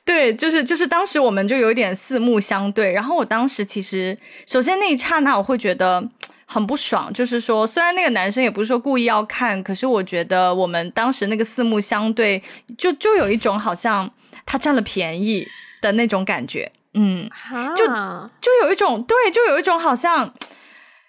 [0.05, 4.15] 对，就是就是当时我们就有点四目相对，然后我当时其实
[4.47, 6.07] 首先那一刹那我会觉得
[6.47, 12.43] 很不爽，就是说虽然那个男生也不是说故意要看，可是我觉得我们当时那个四目相对，
[12.79, 14.11] 就就有一种好像
[14.47, 15.47] 他占了便宜
[15.83, 17.29] 的那种感觉，嗯，
[17.77, 20.33] 就就有一种对，就有一种好像，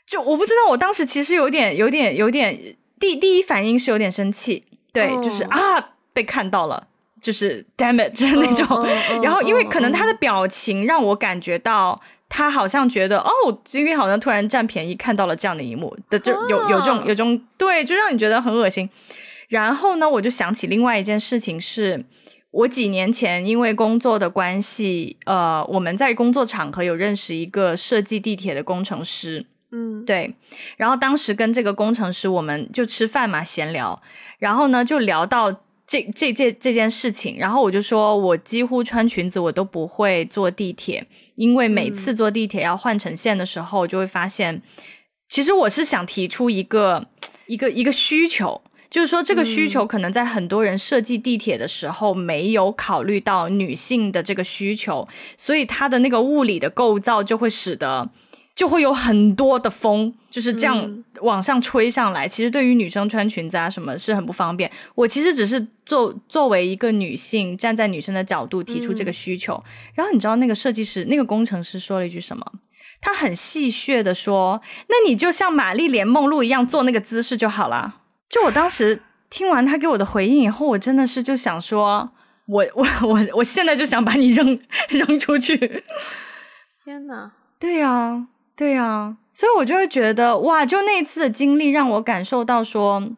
[0.05, 6.87] 就我不知道，我当时其实有点有点有点第第一反应是有点生气，对，哦就是啊被看到了。
[7.19, 8.87] 就是 damn it，就是那种，
[9.23, 10.17] 然后因为可能他的嗯。
[10.17, 11.99] 表情让我感觉到
[12.29, 13.31] 他好像觉得哦，
[13.63, 18.89] 今天好像突然占便宜，看到了这样的一幕的，就有有这种啊有这种对，就让你觉得很恶心。
[19.49, 22.03] 然后呢，我就想起另外一件事情是，
[22.51, 30.03] 我几年前因为工作的关系，呃，我们在工作场合有认识一个设计地铁的工程师，嗯。
[30.05, 30.35] 对，
[30.77, 34.01] 然后当时跟这个工程师我们就吃饭嘛，闲聊，
[34.39, 44.61] 然后呢就聊到这这这这件事情，然后我就说我几乎穿裙子我都不会坐地铁，因为每次坐地铁要换乘线的时候，就会发现，
[45.29, 47.07] 其实我是想提出一个
[47.45, 48.61] 一个一个需求。
[48.89, 58.09] 就是说，这个需求可能在很多人设计地铁的时候没有考虑到女性的这个需求，所以它的那个物理的构造就会使得
[58.57, 62.27] 就会有很多的风，就是这样嗯往上吹上来。
[62.27, 64.69] 其实对于女生穿裙子啊什么是很不方便。
[64.95, 69.61] 我其实只是作作为一个女性，站在女生的角度提出这个需求。
[69.93, 72.51] 然后你知道那个设计师、那个工程师说了一句什么？
[72.99, 78.99] 他很戏谑的说：“那你就像玛丽莲梦露一样做那个姿势就好了。”就我当时
[79.29, 82.09] 听完他给我的回应以后，我真的是就想说，
[82.47, 85.83] 我我我我现在就想把你扔 扔出去。
[86.83, 88.25] 天哪，对呀、
[88.57, 93.11] 对呀、所以我就会觉得哇，就那一次的经历让我感受到说，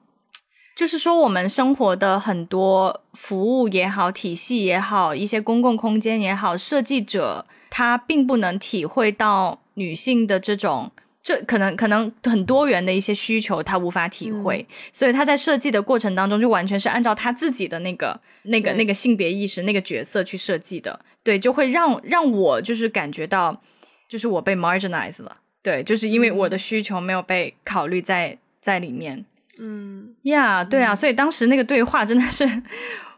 [0.75, 10.91] 就是说我们生活的很多服务也好、体系也好、一些公共空间也好，设计者他并不能体会到女性的这种。
[11.21, 20.97] 这可能可能很多元的一些需求，他无法体会，所以他在设计的过程当中，就完全是按照他自己的那个、那个、那个性别意识、那个角色去设计的。
[21.21, 23.61] 对，就会让让我就是感觉到，
[24.10, 25.34] 就是我被 marginalized 了。
[25.62, 29.24] 对，就是因为我的需求没有被考虑在在里面。
[29.60, 32.45] 嗯呀、对啊，所以当时那个对话真的是，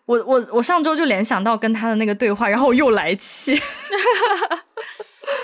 [0.06, 3.60] 我我我上周就联想到跟他的那个对话，然后我又来气。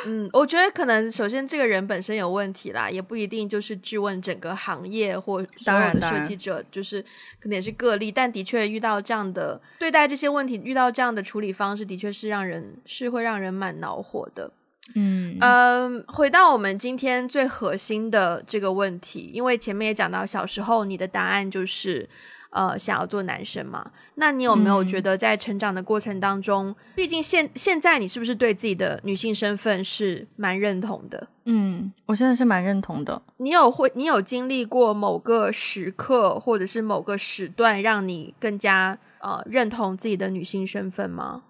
[0.06, 7.02] 嗯，我觉得可能首先这个人本身有问题啦，也不一定就是质问整个行业或所当有的然当然设计者，就是
[7.39, 14.52] 可能也是个例，但的确遇到这样的对待这些问题，遇到这样的处理方式，的确是让人是会让人蛮恼火的。
[14.96, 22.10] 嗯呃，回到我们今天最核心的这个问题，因为前面也讲到，小时候你的答案就是
[22.52, 23.92] 呃想要做男生嘛。
[24.16, 31.28] 那你有没有嗯觉得在成长的过程当中，毕竟现现在你是不是对自己的女性身份是蛮认同的？
[31.46, 33.22] 嗯，我现在是蛮认同的。
[33.38, 41.44] 你有会你有经历过某个时刻或者是某个时段，让你更加呃认同自己的女性身份吗？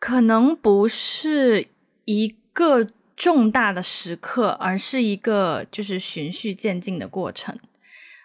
[0.00, 1.68] 可能不是
[2.04, 7.54] 一个重大的时刻，而是一个就是循序渐进的过程。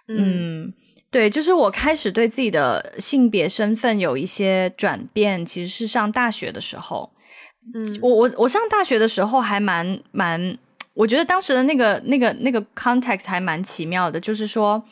[0.07, 0.73] 嗯，
[1.11, 7.11] 对，就是我开始对自己的性别身份有一些转变，其实是上大学的时候。
[7.75, 10.57] 嗯我我我上大学的时候还蛮蛮，
[10.93, 14.83] 我觉得当时的那个那个那个 context 还蛮奇妙的，就是说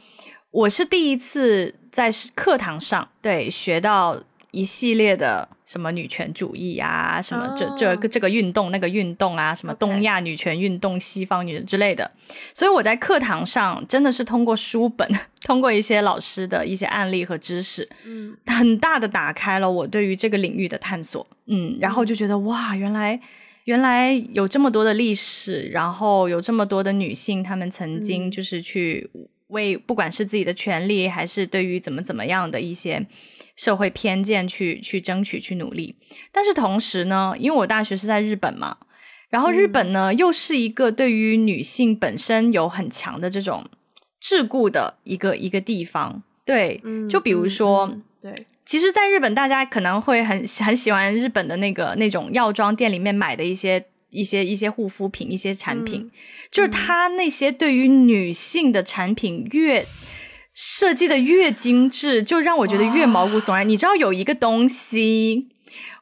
[0.51, 4.21] 我是第一次在课堂上对学到。
[4.57, 12.09] 一系列的什么女权主义啊，什么这这个这个运动那个运动啊，什么东亚女权运动、西方女人之类的。
[12.53, 15.07] 所以我在课堂上真的是通过书本，
[15.45, 21.25] 通过一些老师的一些案例和知识，嗯，很大的打开了我对于这个领域的探索。
[21.45, 23.19] 嗯，然后就觉得哇，原来
[23.65, 29.09] 原来有这么多的历史，然后有这么多的女性，她们曾经就是去。
[29.47, 33.07] 为不管是自己的权利，还是对于怎么怎么样的一些
[33.55, 35.95] 社会偏见去去争取、去努力，
[36.31, 38.77] 但是同时呢，因为我大学是在日本嘛，
[39.29, 43.65] 然后日本呢又是一个对于女性本身有很强的这种
[44.21, 46.23] 桎梏的一个一个地方。
[46.45, 53.85] 对，就比如说，对，其实，在日本大家可能会很很喜欢日本的那个那种药妆店里面买的一些。
[54.17, 56.11] 一些一些护肤品，一些产品，
[56.49, 59.85] 就是它那些对于女性的产品越
[60.53, 63.69] 设计的越精致，就让我觉得越毛骨悚然。
[63.69, 65.49] 你知道有一个东西，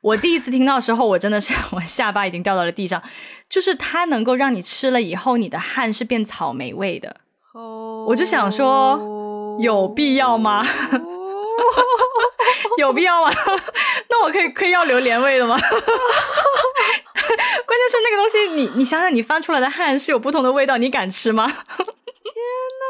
[0.02, 3.04] 我第一次听到的时候，我真的是我下巴已经掉到了地上，
[3.50, 7.18] 就是它能够让你吃了以后，你的汗是变草莓味的。
[7.54, 10.66] 哦，我就想说，有必要吗？
[12.78, 13.32] 有必要吗？
[14.10, 15.58] 那我可以可以要榴莲味的吗？
[17.66, 21.46] 关键是那个东西，你你想想，你翻出来的汗是有不同的味道，你敢吃吗？
[21.48, 21.56] 天
[22.82, 22.86] 呐，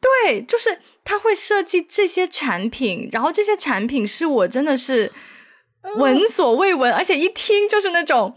[0.00, 5.12] 对，就是他会设计这些产品，然后这些产品是我真的是
[5.96, 8.36] 闻所未闻，而且一听就是那种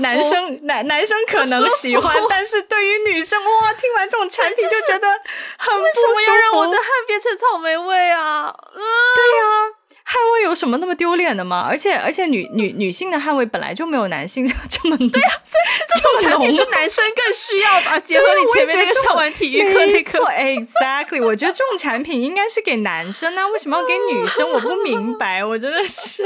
[0.00, 5.08] 男生男男生可能喜欢，但是对于女生哇，听完这种产品就觉得
[5.58, 8.54] 很为什么要让我的汗变成草莓味啊？
[8.72, 9.73] 对呀。
[10.06, 11.64] 汗味有什么那么丢脸的吗？
[11.66, 14.52] 而且而且女女女性的捍卫本来就没有男性这
[14.88, 17.98] 么对呀，所以这种产品是男生更需要吧？
[18.04, 24.48] 结合你前面那个上完体育课那个，exactly，我觉得这种产品应该是给男生啊，为什么要给女生？
[24.50, 26.22] 我不明白， 我真的是，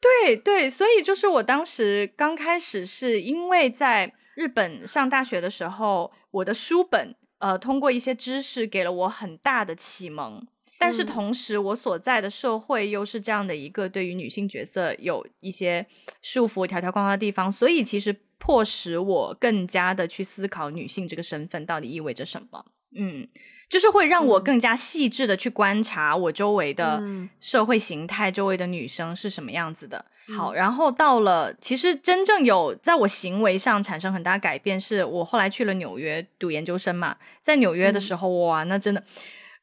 [0.00, 10.46] 对对，所以就是我当时刚开始是因为在日本上大学的时候，我的书本呃通过一些知识给了我很大的启蒙。
[10.84, 15.86] 但是同时，我所在的社会又是这样的一个对于女性角色有一些
[16.20, 22.66] 束缚、条条框框的地方，所以其实迫使我更加的去思考女性这个身份到底意味着什么。
[22.96, 23.26] 嗯，
[23.66, 27.02] 就是会让我更加细致的去观察我周围的
[27.40, 30.04] 社会形态，周围的女生是什么样子的。
[30.36, 39.02] 好，然后到了其实真正有在我行为上产生很大改变，是我后来去了纽约读研究生嘛，在纽约的时候，哇，那真的。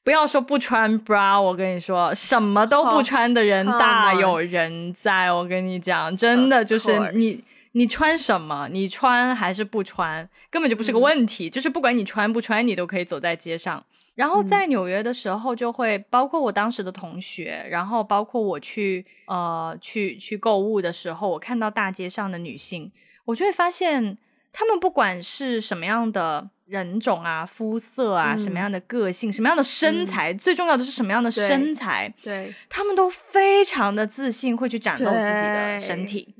[0.03, 5.31] 不要说不穿 bra，我跟你说，什么都不穿的人大有人在。
[5.31, 7.39] 我跟你讲，真的就是你，
[7.73, 11.49] 你穿什么，你穿还是不穿，根本就不是个问题。
[11.49, 13.83] 就是不管你穿不穿，你都可以走在街上。
[14.15, 22.91] 然后在纽约的时候，就会包括我当时的同学，然后包括我去呃去去购物的时候，我看到大街上的女性，
[23.25, 24.17] 我就会发现，
[24.51, 26.49] 她们不管是什么样的。
[26.71, 36.33] 人种啊，肤色啊，什么样的个性，什么样的身材，最重要的是什么样的身材，对，他们都非常的自信，会去展露自己的身体，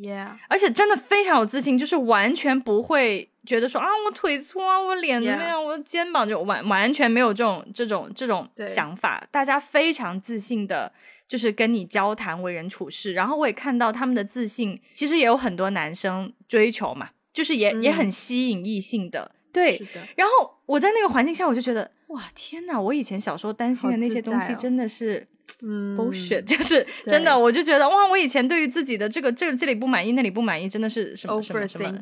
[0.47, 10.93] 而且真的非常有自信，就是完全不会觉得说啊，我腿粗啊，我脸怎么样，我肩膀就完完全没有这种这种这种想法，大家非常自信的，
[11.27, 19.32] 就是跟你交谈、为人处事，然后我也看到他们的自信，其实也有很多男生追求嘛，就是也也很吸引异性的。
[19.52, 19.78] 对，
[20.16, 22.80] 然后我在那个环境下，我就觉得哇，天呐！
[22.80, 25.28] 我以前小时候担心的那些东西，真的是
[25.62, 31.99] 嗯 bullshit，就是真的，我就觉得哇，我以前对于自己的这个这这里不满意，那里不满意，真的是什么什么什么，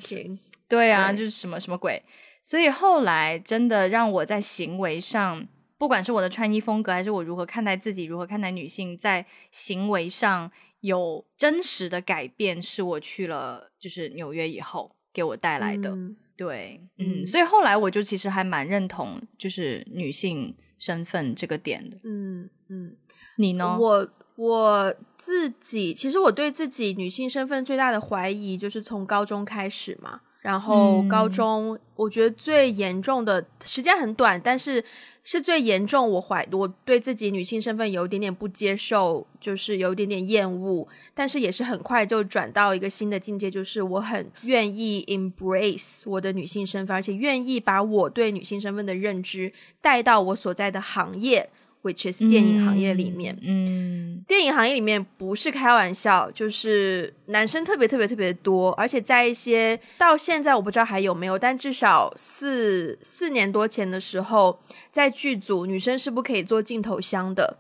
[0.68, 2.02] 对啊，就是什么什么鬼。
[2.42, 5.48] 所以后来真的让我在行为上，
[5.78, 15.98] 不管是我的穿衣风格，还是我如何看待自己，如何看待女性，在行为上有真实的改变，是我去了就是纽约以后给我带来的。
[16.40, 21.98] 对，嗯，所以后来我就其实还蛮认同，就是女性身份这个点的。
[22.06, 22.96] 嗯嗯，
[23.36, 23.78] 你呢？
[23.78, 30.22] 我我自己其实我对自己女性身份最大的怀疑就是从高中开始嘛。
[30.40, 34.82] 然后高中，我觉得最严重的时间很短，但是
[35.22, 36.10] 是最严重。
[36.12, 51.50] 我怀我对自己女性身份有一点点不接受，就是有一点点厌恶，但是也是很快就转到一个新的境界，就是我很愿意 embrace 我的女性身份，而且愿意把我对女性身份的认知带到我所在的行业。
[51.82, 64.60] Which is 电影行业里面，嗯，电影行业里面不是开玩笑，就是男生特别特别特别多，而且在一些到现在我不知道还有没有，但至少四四年多前的时候，
[64.92, 67.58] 在剧组女生是不可以做镜头箱的，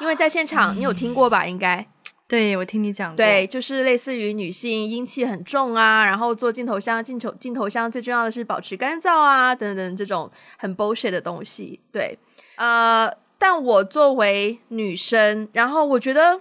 [0.00, 1.46] 因为在现场你有听过吧？
[1.46, 1.86] 应该。
[2.26, 3.16] 对，我听你讲过。
[3.16, 11.80] 对，就是类似于女性阴气很重啊，然后做镜头箱，镜头镜头箱最重要的是保持干燥啊，等等这种很 bullshit 的东西。
[11.90, 12.18] 对，
[12.56, 16.40] 呃，但我作为女生，然后我觉得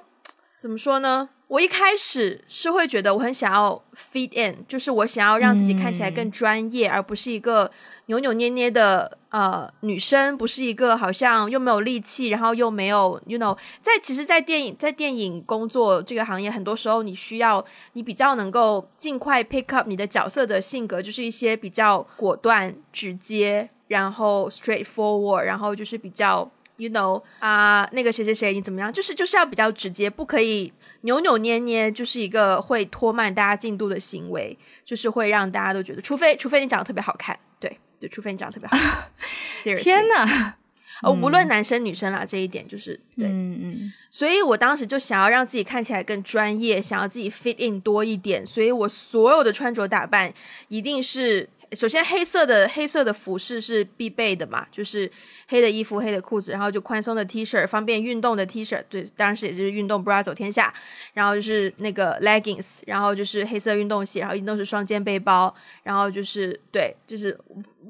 [0.60, 1.30] 怎么说呢？
[1.48, 7.72] 我一开始是会觉得我很想要 fit in，就是我想要让自己看起来更专业，而不是一个
[8.08, 26.52] 扭扭捏捏的呃女生，不是一个好像又没有力气，然后又没有 you know，在其实，在电影在电影工作这个行业，很多时候你需要你比较能够尽快 pick up 你的角色的性格，就是一些比较果断、直接，然后 straightforward，然后就是比较。
[26.78, 28.94] You know 啊，那个谁谁谁，你怎么样？
[28.94, 30.72] 就是就是要比较直接，不可以
[31.02, 34.56] 扭扭捏捏，就是一个会拖慢大家进度的行为，
[34.86, 39.12] 就是会让大家都觉得，除非除非你长得特别好看，对对，除非你长得特别好看。
[39.78, 40.56] 天哪！
[41.02, 43.94] 呃，无论男生女生啦，这一点就是对，嗯嗯。
[44.12, 50.32] 所以我当时就想要让自己看起来更专业，想要自己 fit in 多一点，所以我所有的穿着打扮
[50.68, 51.50] 一定是。
[51.74, 55.10] 首先，黑色的黑色的服饰是必备的嘛，就是
[55.48, 60.74] 黑的衣服、黑的裤子，然后就宽松的 T 恤，方便运动的 T 恤，对，当时也就是运动，bra 走天下。
[61.14, 65.54] 然后就是那个 leggings，然后就是黑色运动鞋，然后运动是双肩背包，
[65.84, 67.38] 然后就是对，就是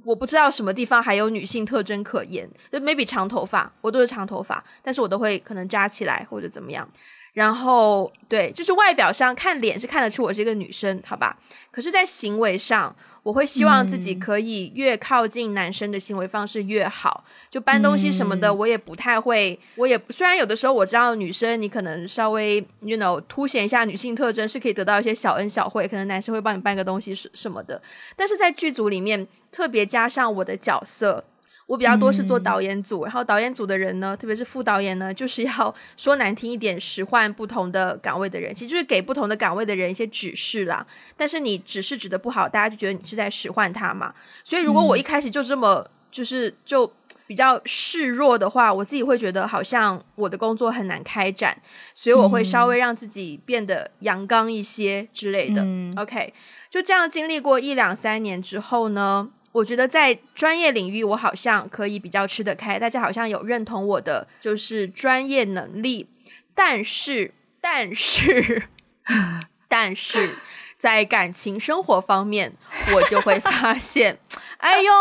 [0.04, 6.90] 我不知道什么地方还有女性特征可言，就 maybe 长头发，我都是长头发，但是我都会可能扎起来或者怎么样。
[7.38, 11.38] 然后对，就是外表上看脸是看得出我是一个女生，好吧？
[11.70, 17.24] 可是，在行为上，我会希望自己可以越靠近男生的行为方式越好。
[17.52, 19.60] 就搬东西什么的，我也不太会。
[19.76, 27.80] 我也虽然有的时候我知道女生你可能稍微，you know，凸显一下女性特征是可以得到一些小恩小惠，可能男生会帮你搬个东西什什么的。
[28.16, 31.24] 但是在剧组里面，特别加上我的角色。
[31.68, 40.88] 我比较多是做导演组，然后导演组的人呢，特别是副导演呢，就是要说难听一点，使唤不同的岗位的人，其实就是给不同的岗位的人一些指示啦。
[41.18, 44.14] 但是你指示指的不好，大家就觉得你是在使唤他嘛。
[44.46, 46.90] 所以如果我一开始就这么就是就
[47.26, 51.62] 比较示弱的话，我自己会觉得好像我的工作很难开展，
[51.94, 55.68] 所以我会稍微让自己变得阳刚一些之类的。
[55.98, 56.34] OK，
[56.70, 59.32] 就这样经历过一两三年之后呢。
[59.58, 66.08] 我觉得在专业领域，我好像可以比较吃得开，大家好像有认同我的就是专业能力。
[66.54, 68.68] 但是，但是，
[69.68, 70.36] 但是
[70.78, 72.54] 在感情生活方面，
[72.94, 74.20] 我就会发现，
[74.58, 74.92] 哎呦，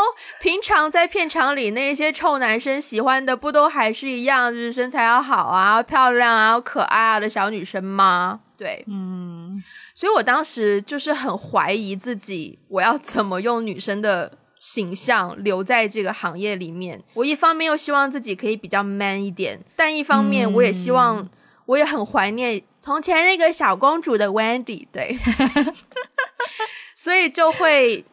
[0.40, 8.40] 平常在片场里那些臭男生喜欢的，不都还是一样，就是身材要好啊、漂亮啊、可爱啊的小女生吗？
[8.57, 9.62] 对，嗯，
[9.94, 14.32] 所以我当时就是很怀疑自己，我要怎么用女生的。
[14.68, 21.28] 形象留在这个行业里面，我一方面又希望自己可以比较 man 一点，但一方面我也希望，
[21.66, 25.16] 我也很怀念从前那个小公主的 Wendy，对，
[26.96, 28.04] 所以就会，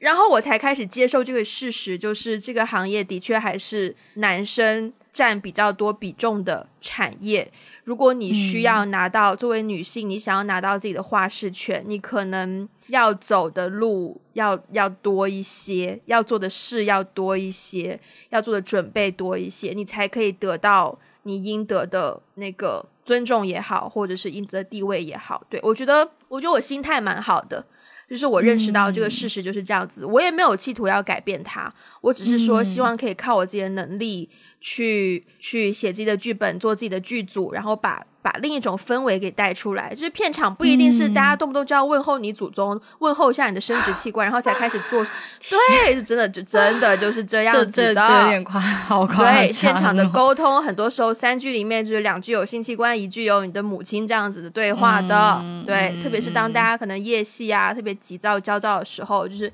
[0.00, 7.50] 然后我才开始接受这个事实，就是这个行业的确还是男生占比较多比重的产业。
[7.84, 17.98] 如果你需要拿到作为女性，你想要拿到自己的话事权，你可能要走的路要要多一些，要做的事要多一些，
[18.30, 25.44] 要做的准备多一些，你才可以得到你应得的那个尊重也好，或者是应得的地位也好。
[25.50, 27.64] 对我觉得，我觉得我心态蛮好的，
[28.08, 34.30] 就是我认识到这个事实就是这样子，我也没有企图要改变它，我只是说希望可以靠我自己的能力。
[34.64, 39.92] 去去写自己的剧本，做自己的剧组，然后把把另一种氛围给带出来。
[39.92, 45.04] 就是片场不一定是大家动不动就要问候你祖宗，问候一下你的生殖器官，然后才开始做。
[45.50, 48.22] 对，真的就真的就是这样子的。
[48.22, 55.42] 有点夸，好夸对，现场的沟通，很多时候三句里面就是两句有性器官，一句有你的母亲这样子的对话的。
[55.66, 59.52] 对，特别是当大家可能夜戏啊，特别急躁焦躁的时候，就是。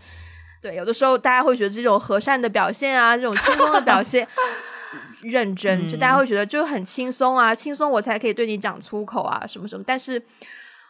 [0.61, 4.27] 对，有的时候大家会觉得这种和善的表现啊，这种轻松的表现，
[5.23, 9.85] 认真，就大家会觉得就很轻松啊，轻松我才可以对你讲粗口啊，什么什么。
[9.87, 10.21] 但是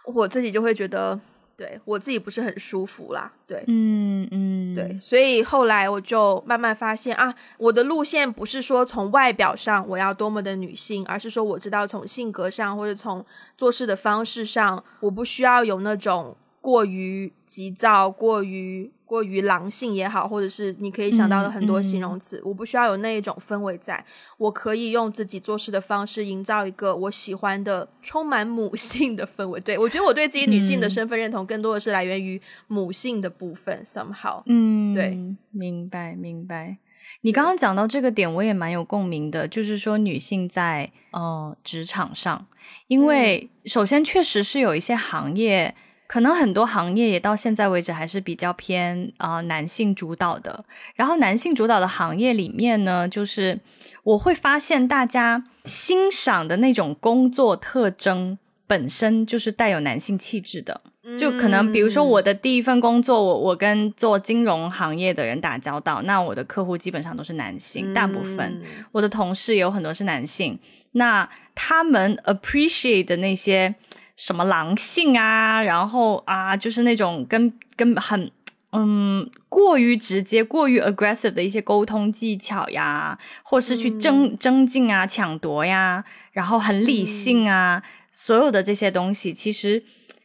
[0.06, 1.20] 我自己就会觉得，
[1.54, 3.30] 对我自己不是很舒服啦。
[3.46, 13.22] 对，嗯嗯，对，所以后来我就慢慢发现啊，我的路线不是说从外表上我要多么的女性，而是说我知道从性格上或者从
[13.58, 18.90] 做事的方式上，我不需要有那种过于急躁、过于。
[19.08, 24.04] 过于狼性也好，或者是你可以想到的很多形容词，我不需要有那一种氛围，在。
[24.36, 29.58] 我可以用自己做事的方式营造一个我喜欢的充满母性的氛围。
[29.60, 35.18] 对我觉得我对自己女性的身份认同更多的是来源于母性的部分，somehow，嗯，对，
[35.50, 36.76] 明白明白。
[37.22, 42.46] 你刚刚讲到这个点，我也蛮有共鸣的，就是说女性在呃职场上，
[42.86, 45.74] 因为首先确实是有一些行业，
[46.08, 50.64] 可能很多行业也到现在为止还是比较偏啊男性主导的。
[50.96, 53.56] 然后男性主导的行业里面呢，就是
[54.02, 58.36] 我会发现大家欣赏的那种工作特征。
[58.66, 60.78] 本身就是带有男性气质的，
[61.18, 68.60] 就可能比如说我的第一份工作，我我跟做金融行业的人打交道，那我的客户基本上都是男性，大部分
[68.92, 70.58] 我的同事也有很多是男性，
[70.92, 73.74] 那他们 appreciate 的那些
[74.18, 78.30] 什么狼性啊，然后啊，就是那种跟跟很
[78.72, 87.82] 嗯过于直接、过于 aggressive 的一些沟通技巧呀，或是去争争竞啊、抢夺呀，然后很理性啊。
[88.12, 89.80] 所有的这些东西，其实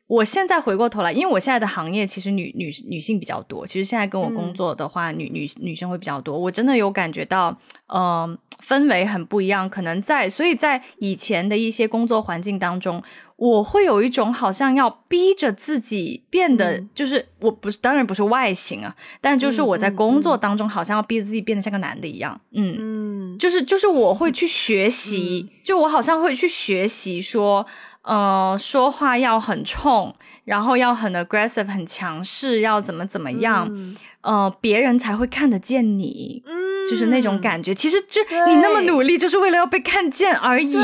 [0.07, 3.67] 我现在回过头来，因为我现在的行业其实女女女性比较多。
[3.67, 6.35] 其实现在跟我工作的话，女女女生会比较多。
[6.35, 7.55] 我真的有感觉到，
[7.93, 8.35] 嗯，
[8.65, 9.69] 氛围很不一样。
[9.69, 13.03] 可能在，所以在以前的一些工作环境当中，
[13.43, 22.39] 我会有一种好像要逼着自己变得，就是我不是，当然不是外形啊，但就是我在工作当中好像要逼着自己变得像个男的一样。
[22.51, 22.75] 嗯。
[22.79, 27.65] 嗯，就是就是我会去学习，就我好像会去学习说。
[28.03, 30.13] 呃，说话要很冲，
[30.43, 36.53] 然后要很 aggressive，很强势，要怎么怎么样，呃，别人才会看得见你，嗯，
[36.89, 37.73] 就是那种感觉。
[37.73, 40.77] 其实就你那么努力，就是为了要被看见而已。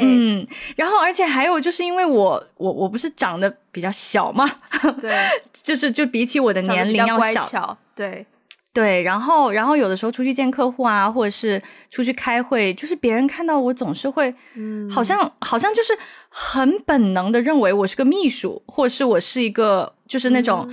[0.00, 4.48] 嗯，然后而且还有就是因为我我我不是长得比较小嘛，
[5.00, 5.12] 对，
[5.52, 8.26] 就是就比起我的年龄要小，对。
[8.70, 11.60] 对，然后，然后有的时候出去见客户啊，或者是
[11.90, 15.92] 出去开会，就是别人看到我总是会，嗯，好像好像就是
[16.28, 20.68] 很本能的认为我是个秘书，或者是我是一个就是那种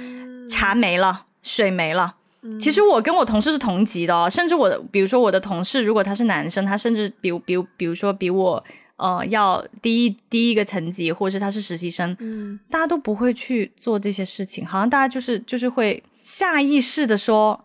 [0.47, 2.13] 茶没了，水没了。
[2.60, 8.64] 其实我跟我同事是同级的，哦甚至我的，比如说我的同事，如果他是男生，他甚至比比如比如说比我
[8.98, 17.62] 呃要低一低一个层级，或者是他是实习生，嗯，大家都不会去做这些事情，好像大家就是就是会下意识的说。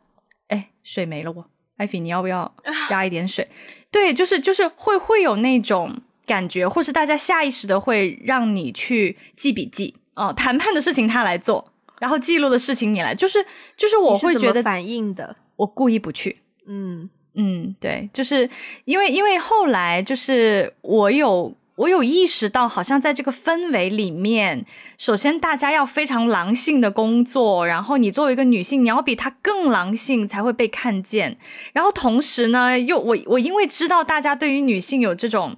[0.49, 2.53] 哎水没了，我艾菲，你要不要
[2.89, 3.47] 加一点水？
[3.89, 11.70] 对，就是就是会会有那种感觉，或是大家下意识的会让你去记笔记哦，谈判的事情他来做，
[12.01, 13.39] 然后记录的事情你来，就是
[13.77, 18.51] 就是我会觉得反应的，我故意不去，嗯嗯，对，就是
[18.87, 21.55] 因为因为后来就是我有。
[21.77, 24.67] 我有意识到，好像在这个氛围里面，
[24.99, 31.39] 首先大家要非常狼性的工作，然后你作为一个女性，你要比她更狼性才会被看见。
[31.73, 35.57] 然后同时呢，又我我因为知道大家对于女性有这种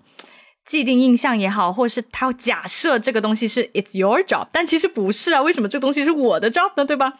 [0.64, 6.84] 既定印象也好，或是他假设这个东西是 it's your job，但其实不是啊，为什么这个东西是我的 job 呢？
[6.84, 7.14] 对吧？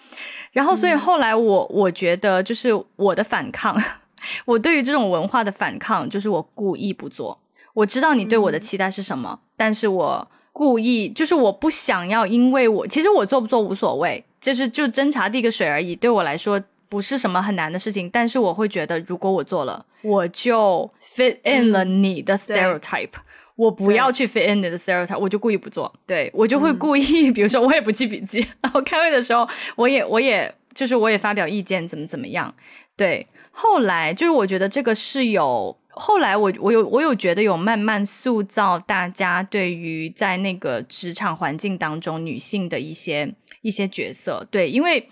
[0.53, 3.77] 然后所以后来我我觉得就是我的反抗，
[4.47, 7.41] 我对于这种文化的反抗，就是我故意不做。
[7.75, 16.63] 我知道你对我的期待是什么，但是我故意就是我不想要，因为我其实我做不做无所谓，就是就斟茶递个水而已，对我来说
[16.93, 18.11] 不是什么很难的事情。
[18.11, 23.13] 但是我会觉得，如果我做了，我就 fit in 了你的 stereotype，
[23.57, 25.91] 我不要去 fit in 你的 stereotype，我就故意不做。
[26.07, 32.55] 对我就会故意，比如说我也不记笔记， 然后开会的时候，我也我也就是我也发表意见，怎么怎么样。
[32.95, 35.75] 对，后来就是我觉得这个是有。
[35.95, 45.07] 后来我我有我有觉得有慢慢塑造大家对于在那个职场环境当中女性的一些一些角色，对，因为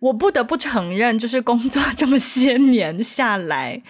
[0.00, 3.82] 我不得不承认，就是工作 这么些年下来，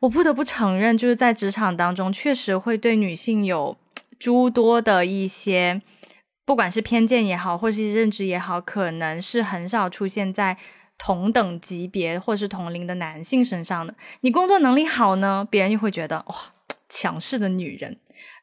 [0.00, 3.76] 我不得不承认，就是在职场当中确实会对女性有
[4.18, 5.82] 诸多的一些，
[6.44, 10.56] 不管是偏见也好，或是认知也好，可能是很少出现在。
[11.02, 16.36] 同等级别或是同龄的男性身上的，你工作能力好呢，别人就会觉得哇，
[16.90, 17.96] 强势的女人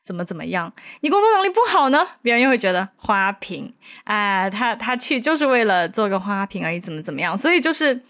[0.08, 3.74] 怎么怎么样；你工作能力不好呢，别人又会觉得花瓶，
[4.06, 7.38] 哎，他他去就是为了做个花瓶而已，怎么怎么样。
[7.38, 8.02] 所以就是，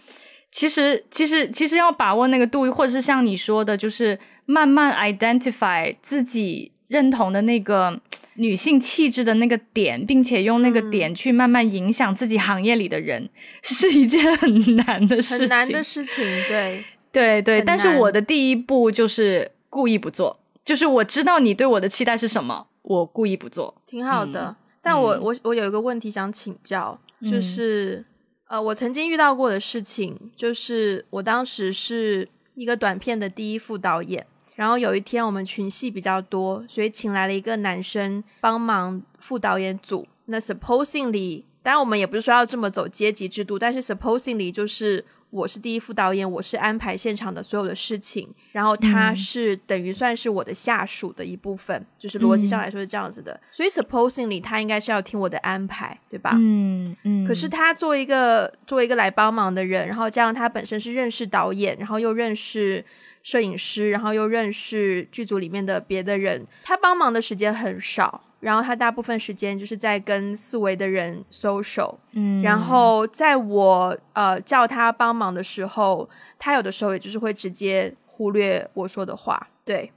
[0.51, 6.71] 其实其实其实要把握那个度，或者是像你说的，就是慢慢 identify 自己。
[6.87, 7.99] 认同的那个
[8.35, 13.29] 女性气质的那个点，并且用那个点去慢慢影响自己行业里的人，
[13.61, 15.39] 是一件很难的事情。
[15.39, 17.61] 很难的事情，对对对。
[17.61, 24.53] 但是我的第一步就是故意不做，就是我知道你对我的期待是什么，我故意不做，挺好的。
[24.81, 28.03] 但我我我有一个问题想请教，就是
[28.47, 34.27] 呃，我曾经遇到过的事情，就是我当时是一个短片的第一副导演。
[34.55, 40.05] 然后有一天我们群戏比较多，所以请来了一个男生帮忙副导演组。
[40.25, 53.37] 那 supposingly，当然我们也不是说要这么走阶级制度，但是 supposingly 就是我是第一副导演，我是安排现场的所有的事情，然后他是等于算是我的下属的一部分，就是逻辑上来说是这样子的。
[53.51, 56.31] 所以 supposingly 他应该是要听我的安排，对吧？
[56.35, 57.25] 嗯嗯。
[57.25, 62.85] 可是他作为一个作为一个来帮忙的人，然后加上他本身是认识导演，然后又认识
[63.21, 68.23] 摄影师，然后又认识剧组里面的别的人，他帮忙的时间很少。
[68.47, 79.91] 然后他大部分时间就是在跟四维的人 social，嗯，然后在我呃叫他帮忙的时候，他有的时候也就是会直接忽略我说的话，对，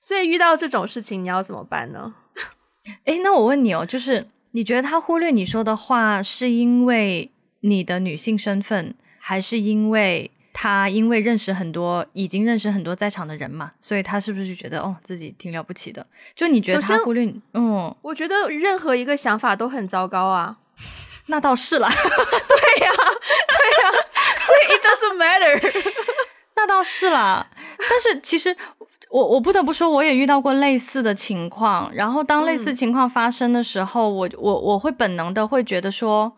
[0.00, 2.14] 所以遇到这种事情你要怎么办呢？
[3.06, 7.30] 诶，那我问你哦，就是你觉得他忽略你说的话，是因为
[7.60, 10.32] 你的女性身份，还是因为？
[10.52, 16.04] 他因为认识很多，已经认识很多在场的人嘛，所以他是不是觉得哦自己挺了不起的？
[16.34, 17.40] 就你觉得他忽略你？
[17.54, 20.58] 嗯，我觉得任何一个想法都很糟糕啊。
[21.26, 23.90] 那倒是了， 对呀，对呀，
[24.40, 25.82] 所以 it doesn't matter。
[26.56, 27.46] 那倒是了，
[27.78, 28.54] 但是其实
[29.08, 31.90] 我我不得不说，我也遇到过类似的情况。
[31.94, 36.32] 然后当类似情况发生的时候，我我我会本能的会觉得说。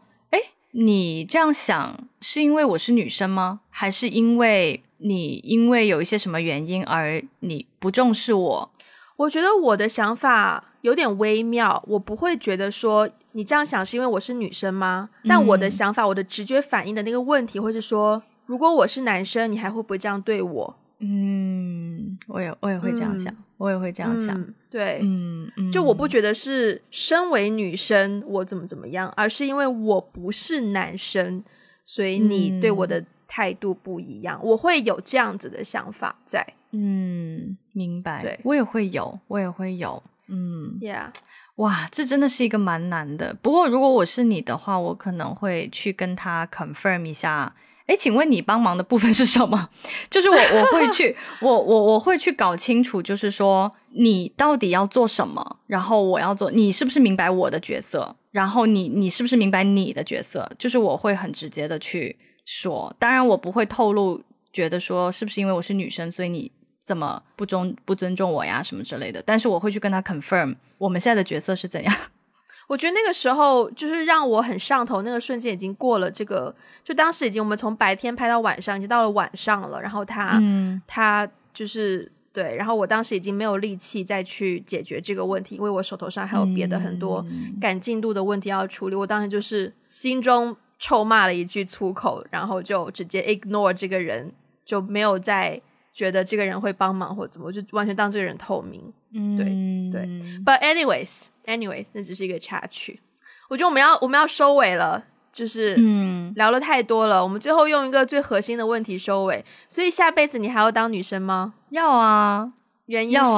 [0.76, 3.60] 你这样想是因为我是女生吗？
[3.70, 8.70] 还是因为你因为有一些什么原因而你不重视我？
[9.16, 15.10] 我觉得我的想法有点微妙，我不会觉得说你这样想是因为我是女生吗？
[15.28, 20.76] 但我的想法，我的直觉反应的那个问题会是说，如果我是男生，你还会不会这样对我？
[20.98, 24.44] 嗯，我也我也会这样想，我也会这样想。
[24.74, 31.44] 对，嗯，就我不觉得是身为女生我怎么怎么样，而是因为我不是男生，
[31.84, 34.40] 所以你对我的态度不一样。
[34.42, 36.44] 我会有这样子的想法在。
[36.72, 38.20] 嗯，明白。
[38.20, 40.02] 对，我也会有，我也会有。
[40.26, 41.06] 嗯，Yeah，
[41.54, 43.32] 哇，这真的是一个蛮难的。
[43.40, 47.54] 不过如果我是你的话，我可能会去跟他 confirm 一下。
[47.86, 49.68] 哎，请问你帮忙的部分是什么？
[50.10, 58.16] 就是我我会去，我我我会去搞清楚，就是说你到底要做什么，然后我要做，你是不是明白我的角色？
[58.30, 60.50] 然后你你是不是明白你的角色？
[60.58, 64.20] 就是我会很直接的去说，当然我不会透露，
[64.52, 66.50] 觉得说是不是因为我是女生，所以你
[66.84, 69.22] 怎么不尊不尊重我呀什么之类的。
[69.24, 71.94] 但是我会去跟他 confirm 我们现在的角色是怎样。
[72.66, 79.80] 我觉得那个时候就是让我很上头，那个瞬间已经过了这个，就当时已经我们从白天拍到晚上，已经到了晚上了。
[79.80, 80.40] 然后他，
[80.86, 87.24] 他就是对，然后我当时已经没有力气再去解决这个问题，因为我手头上还有别的很多
[87.60, 88.96] 赶进度的问题要处理。
[88.96, 94.32] 我当时就是心中臭骂了一句粗口，然后就直接 ignore 这个人，
[94.64, 95.62] 就没有再
[95.92, 98.92] 觉得这个人会帮忙或怎么，我就完全当这个人透明。
[99.12, 99.46] 嗯，对
[99.92, 100.08] 对。
[100.44, 103.00] But anyways，anyways，那只是一个插曲。
[103.48, 105.04] 我觉得我们要我们要收尾了，
[105.34, 107.22] 就是嗯，聊了太多了。
[107.22, 109.44] 我们最后用一个最核心的问题收尾。
[109.68, 111.52] 所以下辈子你还要当女生吗？
[111.70, 112.48] 要啊，
[112.86, 113.30] 原因是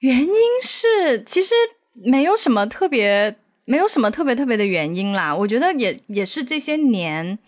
[0.00, 0.32] 原因
[0.62, 1.54] 是其实
[1.94, 3.38] 没有什么特别。
[3.64, 7.38] 没有什么特别特别的原因啦，我觉得也也是这些年。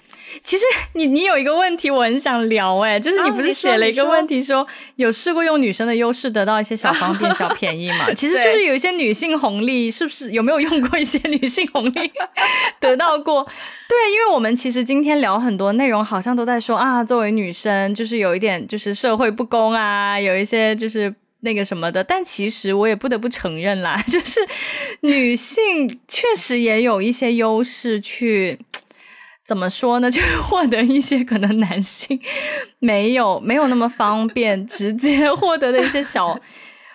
[0.43, 8.11] 其实你你有一个问题我很想聊哎，就是你不是写了一个问题说有试过用女生的优势得到一些小方便、小便宜嘛？
[8.15, 12.13] 其实就是有一些女性红利，是不是有没有用过一些女性红利
[12.81, 13.45] 得到过？
[13.89, 21.15] 对，因为我们其实今天聊很多内容，好像都在说啊，作为女生就是有一点就是社会不公啊，有一些就是。
[21.45, 24.41] 那个什么的，但其实我也不得不承认啦， 就是
[25.01, 28.59] 女性确实也有一些优势，去
[29.47, 30.11] 怎么说呢？
[30.11, 32.19] 就是获得一些可能男性
[32.79, 36.37] 没有没有那么方便直接获得的一些小。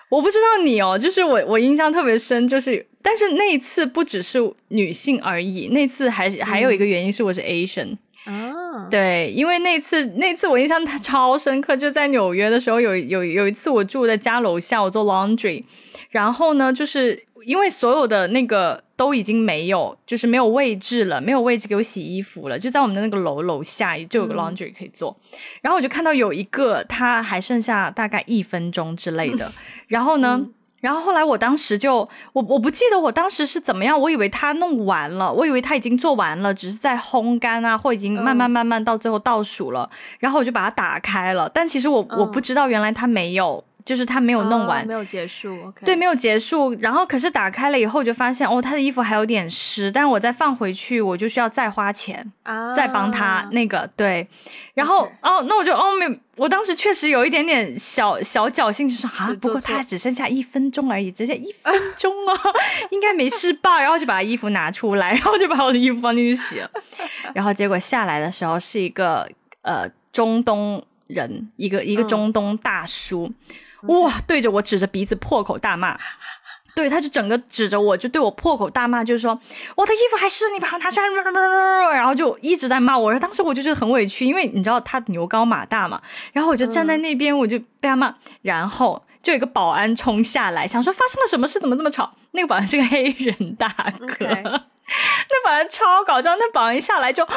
[0.10, 4.39] 我不知道你哦，就是我我印象特别深，就是但是那一次不只是
[4.70, 7.95] 女性而已，那次还还有一个原因是我是 Asian。
[8.26, 15.63] 啊，对，因为那次那次我印象超深刻，就在纽约的时候，有有有一次我住在家楼下，我做 laundry，
[16.09, 25.17] 然后呢，就是因为所有的那个都已经没有，就是没有位置了，没有位置给我洗衣服了，就在我们的那个楼楼下就有个 laundry 可以做，
[25.61, 29.51] 然后我就看到有一个，他还剩下大概一分钟之类的，
[29.88, 30.47] 然后呢。
[30.82, 31.97] 然后后来，我当时就
[32.34, 41.49] 我我不记得我当时是怎么样，我以为他弄完了，我以为他已经做完了，只是在烘干啊，或已经慢慢慢慢到最后倒数了，然后我就把它打开了。
[41.49, 43.63] 但其实我我不知道，原来他没有。
[43.89, 45.73] 就是他没有弄完，没有结束。
[45.83, 46.71] 对，没有结束。
[46.75, 49.91] 然后可是打开了以后，就发现哦，他的衣服还有点湿。
[49.91, 52.31] 但是我再放回去，我就需要再花钱，
[52.77, 54.27] 再帮他那个对。
[54.75, 62.39] 然后哦，那我就哦没，我当时确实有一点点小小侥幸，就说啊，不过他只剩下一分钟而已，只剩一 分钟啊，
[62.91, 63.81] 应该没事吧？
[63.81, 66.69] 然后就把衣服拿出来，然后就把我的衣服放进去洗了。
[67.33, 69.27] 然后结果下来的时候是一个。
[69.61, 73.29] 呃中东人，一个一个中东大叔，
[73.88, 75.97] 哇，对着我指着鼻子破口大骂。
[76.75, 79.38] 对，他就整个指着我，就对我破口大骂，就是说
[79.75, 83.13] 我的衣服还是你把它拿出来，然后就一直在骂我。
[83.19, 86.01] 当时我就觉得很委屈，因为你知道他牛高马大嘛。
[86.32, 88.15] 然后我就站在那边，我就被他骂。
[88.43, 92.09] 然后就有一个保安冲下来，想说发生了什么事，怎么这么吵？
[92.32, 93.67] 那个保安是个黑人大
[94.17, 96.36] 哥， 那保安超搞笑。
[96.38, 97.27] 那保安一下来就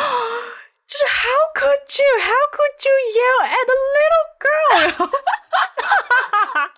[0.92, 2.04] 就是 How could you?
[2.20, 5.08] How could you yell at a little girl?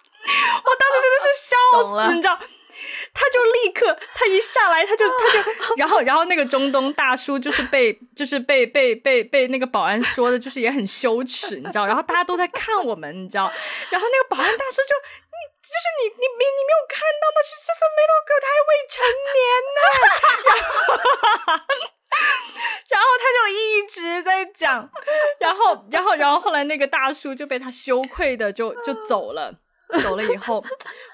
[0.65, 1.51] 我当时真的是笑
[1.83, 2.39] 死，你知道。
[3.13, 5.25] 他就立刻，他一下来，他就 他
[5.69, 11.87] 就，然后然后那个中东大叔就是被 就是被被被被那个保安说的，就是也很羞耻，你知道？
[11.87, 13.51] 然后大家都在看我们，你知道？
[13.91, 18.95] 然后那个保安大叔就你就是你你没你没有看到吗 just a little girl，他还未成
[19.35, 19.43] 年
[19.75, 19.79] 呢。
[22.91, 24.89] 然后他就一直在讲，
[25.41, 29.61] 然后然后然后后来那个大叔就被他羞愧的就就走了。
[30.03, 30.65] 走了以后，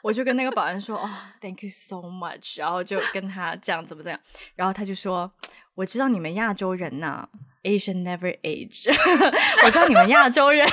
[0.01, 4.19] 我就跟那个保安说：“哦，Thank you so much。”然后就跟他讲怎么怎样，
[4.55, 5.31] 然后他就说
[5.75, 7.29] ：“我知道你们亚洲人呐
[7.65, 8.89] ，Asian never age。
[9.67, 10.67] 我知道你们亚洲人，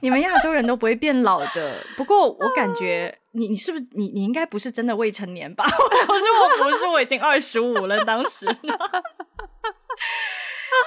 [0.00, 1.78] 你们亚洲人都不会变老的。
[1.96, 8.44] 不过我感觉你，你是不是你，你应该不是真的未成年吧？” 我说：“我不是，我已经二十五了。”当时，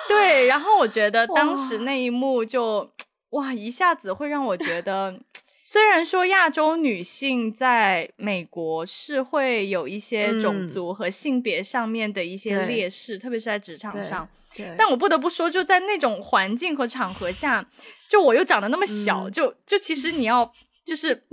[0.07, 2.91] 对，然后我觉得当时那一幕就
[3.31, 5.19] 哇，一下子会让我觉得。
[5.67, 14.29] 虽然说亚洲女性在美国是会有一些种族和性别上面的一些劣势，特别是在职场上，
[14.77, 17.67] 但我不得不说，就在那种环境和场合下，
[18.07, 20.53] 就我又长得那么小，就就其实你要
[20.85, 21.23] 就是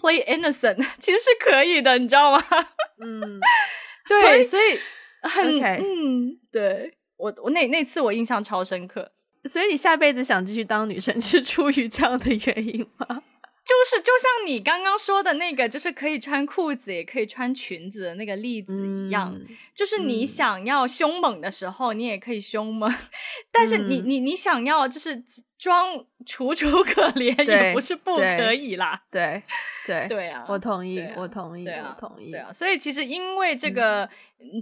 [0.00, 2.42] play innocent， 其实是可以的，你知道吗？
[3.04, 3.38] 嗯，
[4.08, 4.80] 对，所以
[5.20, 9.10] 很嗯，对我我那那次我印象超深刻，
[9.44, 13.22] 所以你下辈子想继续当女生是出于这样的原因吗？
[13.66, 19.36] 就是就像你刚刚说的那个，就是可以穿裤子也可以穿裙子的那个例子一样，
[19.74, 22.88] 就是你想要凶猛的时候，你也可以凶猛，
[23.50, 25.20] 但是你你你想要就是
[25.58, 29.02] 装楚楚可怜，也不是不可以啦。
[29.10, 29.42] 对
[29.84, 32.30] 对对啊，我同意，我同意，我同意。
[32.30, 34.08] 对啊，所以其实因为这个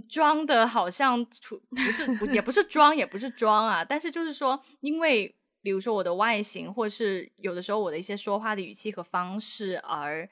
[0.09, 5.35] 装的好像楚不是不也不是装也不是装啊，但是就是说因为。
[5.65, 10.29] 比如说我的外形，或是有的时候我的一些说话的语气和方式，而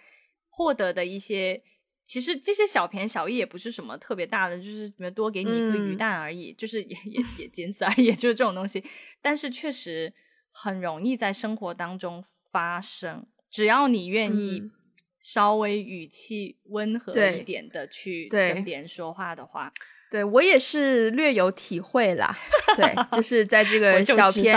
[0.47, 1.59] 获得的一些，
[2.05, 8.83] 其实这些小便小益也不是什么特别大的，就是多给你一个鱼蛋而已，就是也也也仅此而已， 就是这种东西。
[9.23, 10.13] 但是确实
[10.51, 14.69] 很容易在生活当中发生，只要你愿意
[15.19, 19.71] 稍微语气温和一点的去跟别人说话的话，
[20.11, 22.37] 对我也是略有体会啦。
[22.77, 24.55] 对，就是在这个小偏。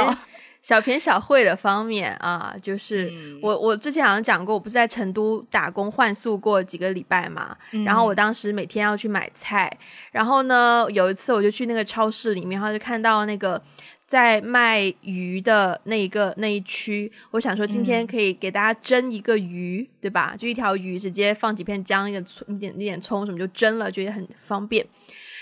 [0.66, 3.08] 小偏小会的方面啊，就是
[3.40, 9.70] 我我之前好像讲过，我不是在成都打工换宿过几个礼拜嘛，然后我当时每天要去买菜，
[10.10, 13.62] 然后呢有一次我就去那个超市里面，然后就看到那个
[14.08, 20.34] 在卖鱼的那一个那一区，我想说今天可以给大家蒸一个鱼，对吧？
[20.36, 24.84] 就一条鱼直接放几片姜，一个葱，一点一点葱什么就蒸了，觉得很方便。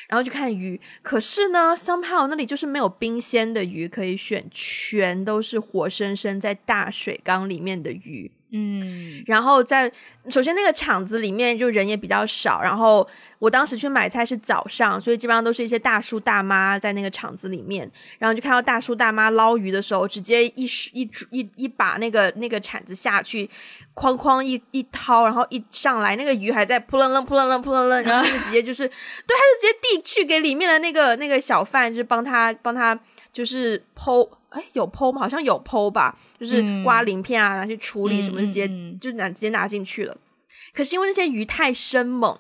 [0.09, 8.31] 然后就看鱼，可是呢，somehow 那里就是没有冰鲜的鱼可以选，全都是活生生在大水缸里面的鱼。
[8.57, 9.91] 嗯，然后在
[10.29, 13.05] 首先那个场子里面就人也比较少，然后
[13.41, 23.51] 我当时去买菜是早上，所以基本上都是一些大叔大妈在那个场子里面，然后就看到大叔大妈捞鱼的时候，直接一一一一把那个那个铲子下去，
[23.97, 28.87] 哐哐一一掏，然后一上来那个鱼还在扑棱棱扑棱棱扑棱棱，然后就直接就是
[29.27, 32.97] 对，他就直接递去给里面的那个那个小贩，就是帮他帮他
[33.33, 34.29] 就是剖。
[34.55, 35.21] 哎，有剖吗？
[35.21, 38.69] 好像有剖吧，就是刮鳞片啊，拿去处理什么，直接
[39.01, 40.17] 就拿直接拿进去了。
[40.73, 42.39] 可是因为那些鱼太生猛，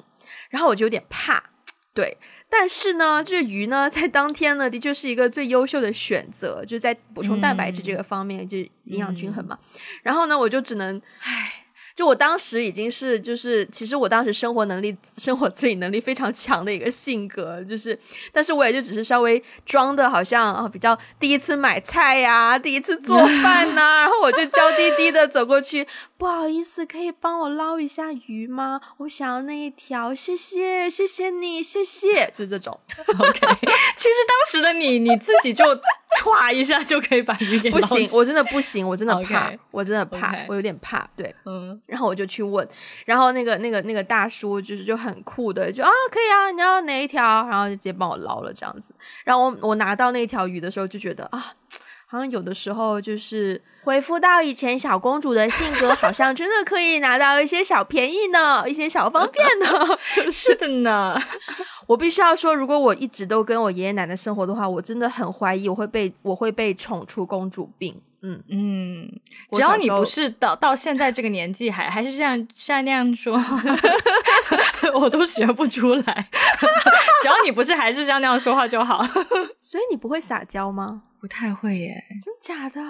[0.50, 1.50] 然后我就有点怕。
[1.92, 2.16] 对，
[2.48, 9.58] 但是呢，这鱼呢，在当天呢，的确是一个最优秀的选择，就是在补充蛋白质这个方面，就营养均衡嘛。
[10.02, 11.63] 然后呢，我就只能，唉。
[11.94, 17.96] 就我当时已经是，就是其实我当时生活能力、生活自理能力非常强的一个性格，就是，
[18.32, 25.86] 但是我也就只是稍微装的好像啊，比较第一次买菜呀，第一次做饭呐，然后我就娇滴滴的走过去，
[26.18, 28.80] 不好意思，可以帮我捞一下鱼吗？
[28.98, 32.78] 我想要那一条，谢谢，谢谢你，谢谢， 就这种。
[33.18, 35.64] OK，其实当时的你，你自己就。
[36.32, 41.06] 唰一下就可以把鱼给不行，我真的不行，我真的 怕，我真的怕，我有点怕。
[41.14, 42.66] 对，嗯，然后我就去问，
[43.04, 47.46] 然后那个那个那个大叔就是就很酷的，就啊可以啊，你要哪一条？
[47.46, 48.94] 然后就直接帮我捞了这样子。
[49.24, 51.52] 然后我我拿到那条鱼的时候就觉得啊，
[52.06, 59.98] 好像有的时候就是回复到以前小公主的性格，好像真的可以拿到一些小便宜呢，一些小方便呢。
[60.14, 61.20] 就是的呢。
[61.86, 68.00] 我必须要说，如果我一直都跟我爷爷奶奶生活的话，我真的很怀疑我会被我会被宠出公主病。
[68.26, 69.20] 嗯嗯，
[69.52, 73.38] 只要你不是到到现在这个年纪还还是这样像那样说，
[74.94, 76.28] 我都学不出来。
[77.20, 79.04] 只要你不是还是像那样说话就好。
[79.60, 81.02] 所以你不会撒娇吗？
[81.20, 82.04] 不太会耶。
[82.24, 82.80] 真假的？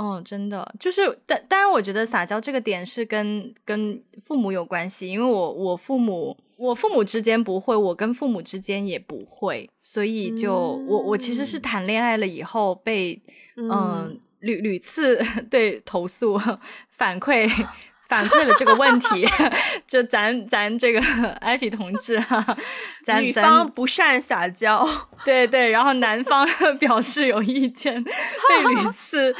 [0.00, 0.74] 哦，真的。
[0.80, 13.20] 就是但当然，我觉得撒娇这个点是跟跟父母有关系，因为我我父母我父母之间不会，我跟父母之间也不会，所以就我我其实是谈恋爱了以后被
[13.56, 14.18] 嗯。
[14.40, 16.40] 屡屡次 对投诉
[16.88, 17.46] 反馈
[18.10, 19.24] 反馈了这个问题，
[19.86, 21.00] 就咱咱这个
[21.40, 22.44] 艾比同志哈，
[23.06, 24.84] 咱女方不善撒娇，
[25.24, 26.44] 对对，然后男方
[26.78, 28.10] 表示有意见，被
[28.74, 29.34] 屡次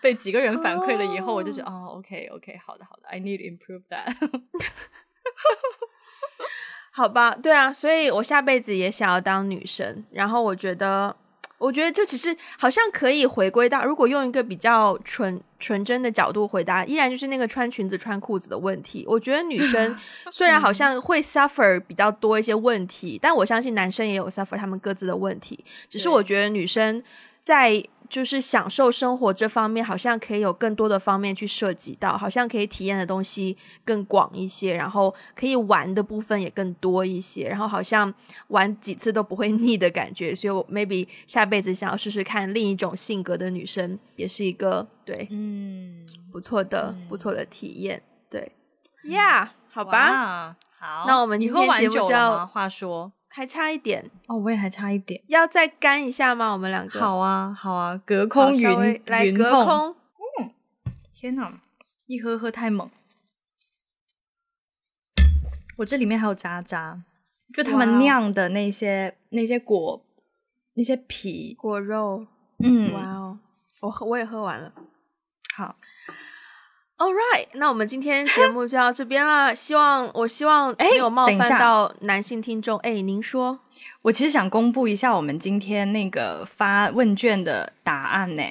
[0.00, 4.14] 被几个人反馈了以后，我就觉得哦，OK OK，好的好的，I need improve that，
[6.92, 11.16] 好吧，对啊，所以我下辈子也想要当女生，然后我觉得。
[11.58, 19.04] 我觉得就其实好像可以回归到，如果用一个比较纯纯真的角度回答，依然就是那个穿裙子穿裤子的问题。
[19.08, 19.98] 我觉得女生
[20.32, 25.64] 虽然好像会 suffer 比较多一些问题，但我相信男生也有 suffer 他们各自的问题。
[25.88, 27.02] 只是我觉得女生
[27.40, 27.84] 在。
[28.08, 38.12] 就是享受生活这方面，好像可以有更多的方面去涉及到，好像可以体验的东西更广一些，然后可以玩的部分也更多一些，然后好像
[38.48, 40.34] 玩几次都不会腻的感觉。
[40.34, 48.02] 所以我 maybe 下辈子想要试试看另一种性格的女生，也是一个对，嗯，不错的不错的体验。
[48.30, 48.52] 对
[49.04, 53.12] ，Yeah，好吧，好，那我们今天节目就话说。
[53.38, 54.10] 还差一点。
[54.26, 56.50] 哦，我也还差一点，要再干一下吗？
[56.50, 56.98] 我们两个。
[56.98, 59.94] 好啊，好啊，隔空云来隔空，
[60.40, 60.50] 嗯，
[61.14, 61.60] 天哪，
[62.06, 62.90] 一喝喝太猛，
[65.76, 67.00] 我这里面还有渣渣，
[67.54, 70.04] 就他们酿的那些那些果
[70.74, 72.26] 那些皮果肉，
[72.58, 73.38] 嗯，哇哦，
[73.82, 74.72] 我喝我也喝完了，
[75.54, 75.76] 好。
[76.98, 79.54] All right，那我们今天节目就到这边啦。
[79.54, 82.76] 希望我希望没有冒犯到男性听众。
[82.80, 83.60] 哎，您说，
[84.02, 88.42] 我其实想公布一下我们今天那个发问卷的答案呢。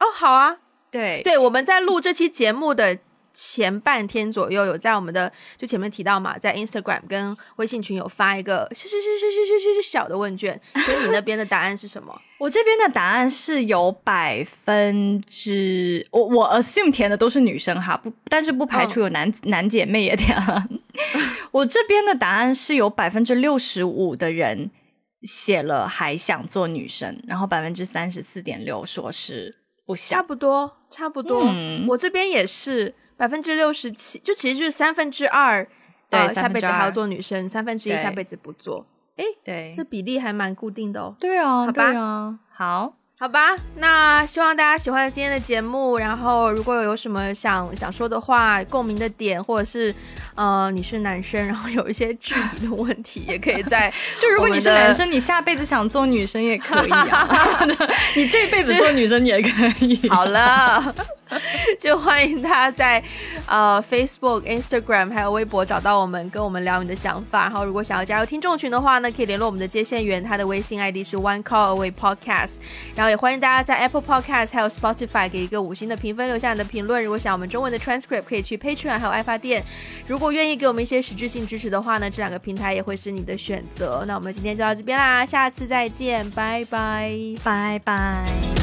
[0.00, 0.58] 哦，好啊，
[0.90, 2.98] 对对，我们在录这期节目的。
[3.40, 12.20] 前半天左右有在我们的就前面提到嘛，在 Instagram 跟微信群有发一个是是是是是是是小的问卷，所以你那边的答案是什么？
[12.38, 20.66] 我这边的答案是有百分之我我 assume 填的都是女生哈，不但是不排除有男男姐妹也填了。
[21.52, 24.68] 我这边的答案是有百分之六十五的人
[25.22, 29.54] 写了还想做女生，然后百分之三十四点六说是
[29.86, 31.46] 不想，差不多差不多，
[31.86, 32.96] 我这边也是。
[33.18, 35.66] 百分之六十七，就其实就是三分之二，
[36.08, 38.86] 对，下辈子还要做女生，三分之一下辈子不做。
[39.16, 41.14] 哎，对，这比例还蛮固定的哦。
[41.20, 42.94] 对啊，好吧，好。
[43.20, 45.98] 好吧，那希望大家喜欢今天的节目。
[45.98, 49.92] 然后，如果有什么想想说的话、共鸣的点，或者是
[50.36, 53.92] 呃你是男生，然后有一些质疑的问题，也可以在
[54.22, 57.66] 就如果你是男生，你下辈子想做女生也可以啊。
[58.14, 60.08] 你这辈子做女生也可以。
[60.08, 60.94] 好了，
[61.80, 63.02] 就欢迎大家在
[63.46, 67.42] 呃 Facebook、Instagram 还有微博找到我们，跟我们聊你的想法。
[67.42, 72.52] 然后，如果想要加入听众群的话呢，可以联络我们的接线员，他的微信 ID 是 One Call Away Podcast。
[72.94, 73.08] 然后。
[73.08, 77.02] 也欢迎大家在 Apple Podcast 还有 Spotify 给一个五星的评分，留下你的评论。
[77.02, 79.64] 如果想我们中文的 transcript，可以去 Patreon 还有爱发电。
[80.06, 84.04] 如果愿意给我们一些实质性支持的话呢，这两个平台也会是你的选择。
[84.06, 88.57] 那我们今天就到这边啦，下次再见，拜拜，拜拜。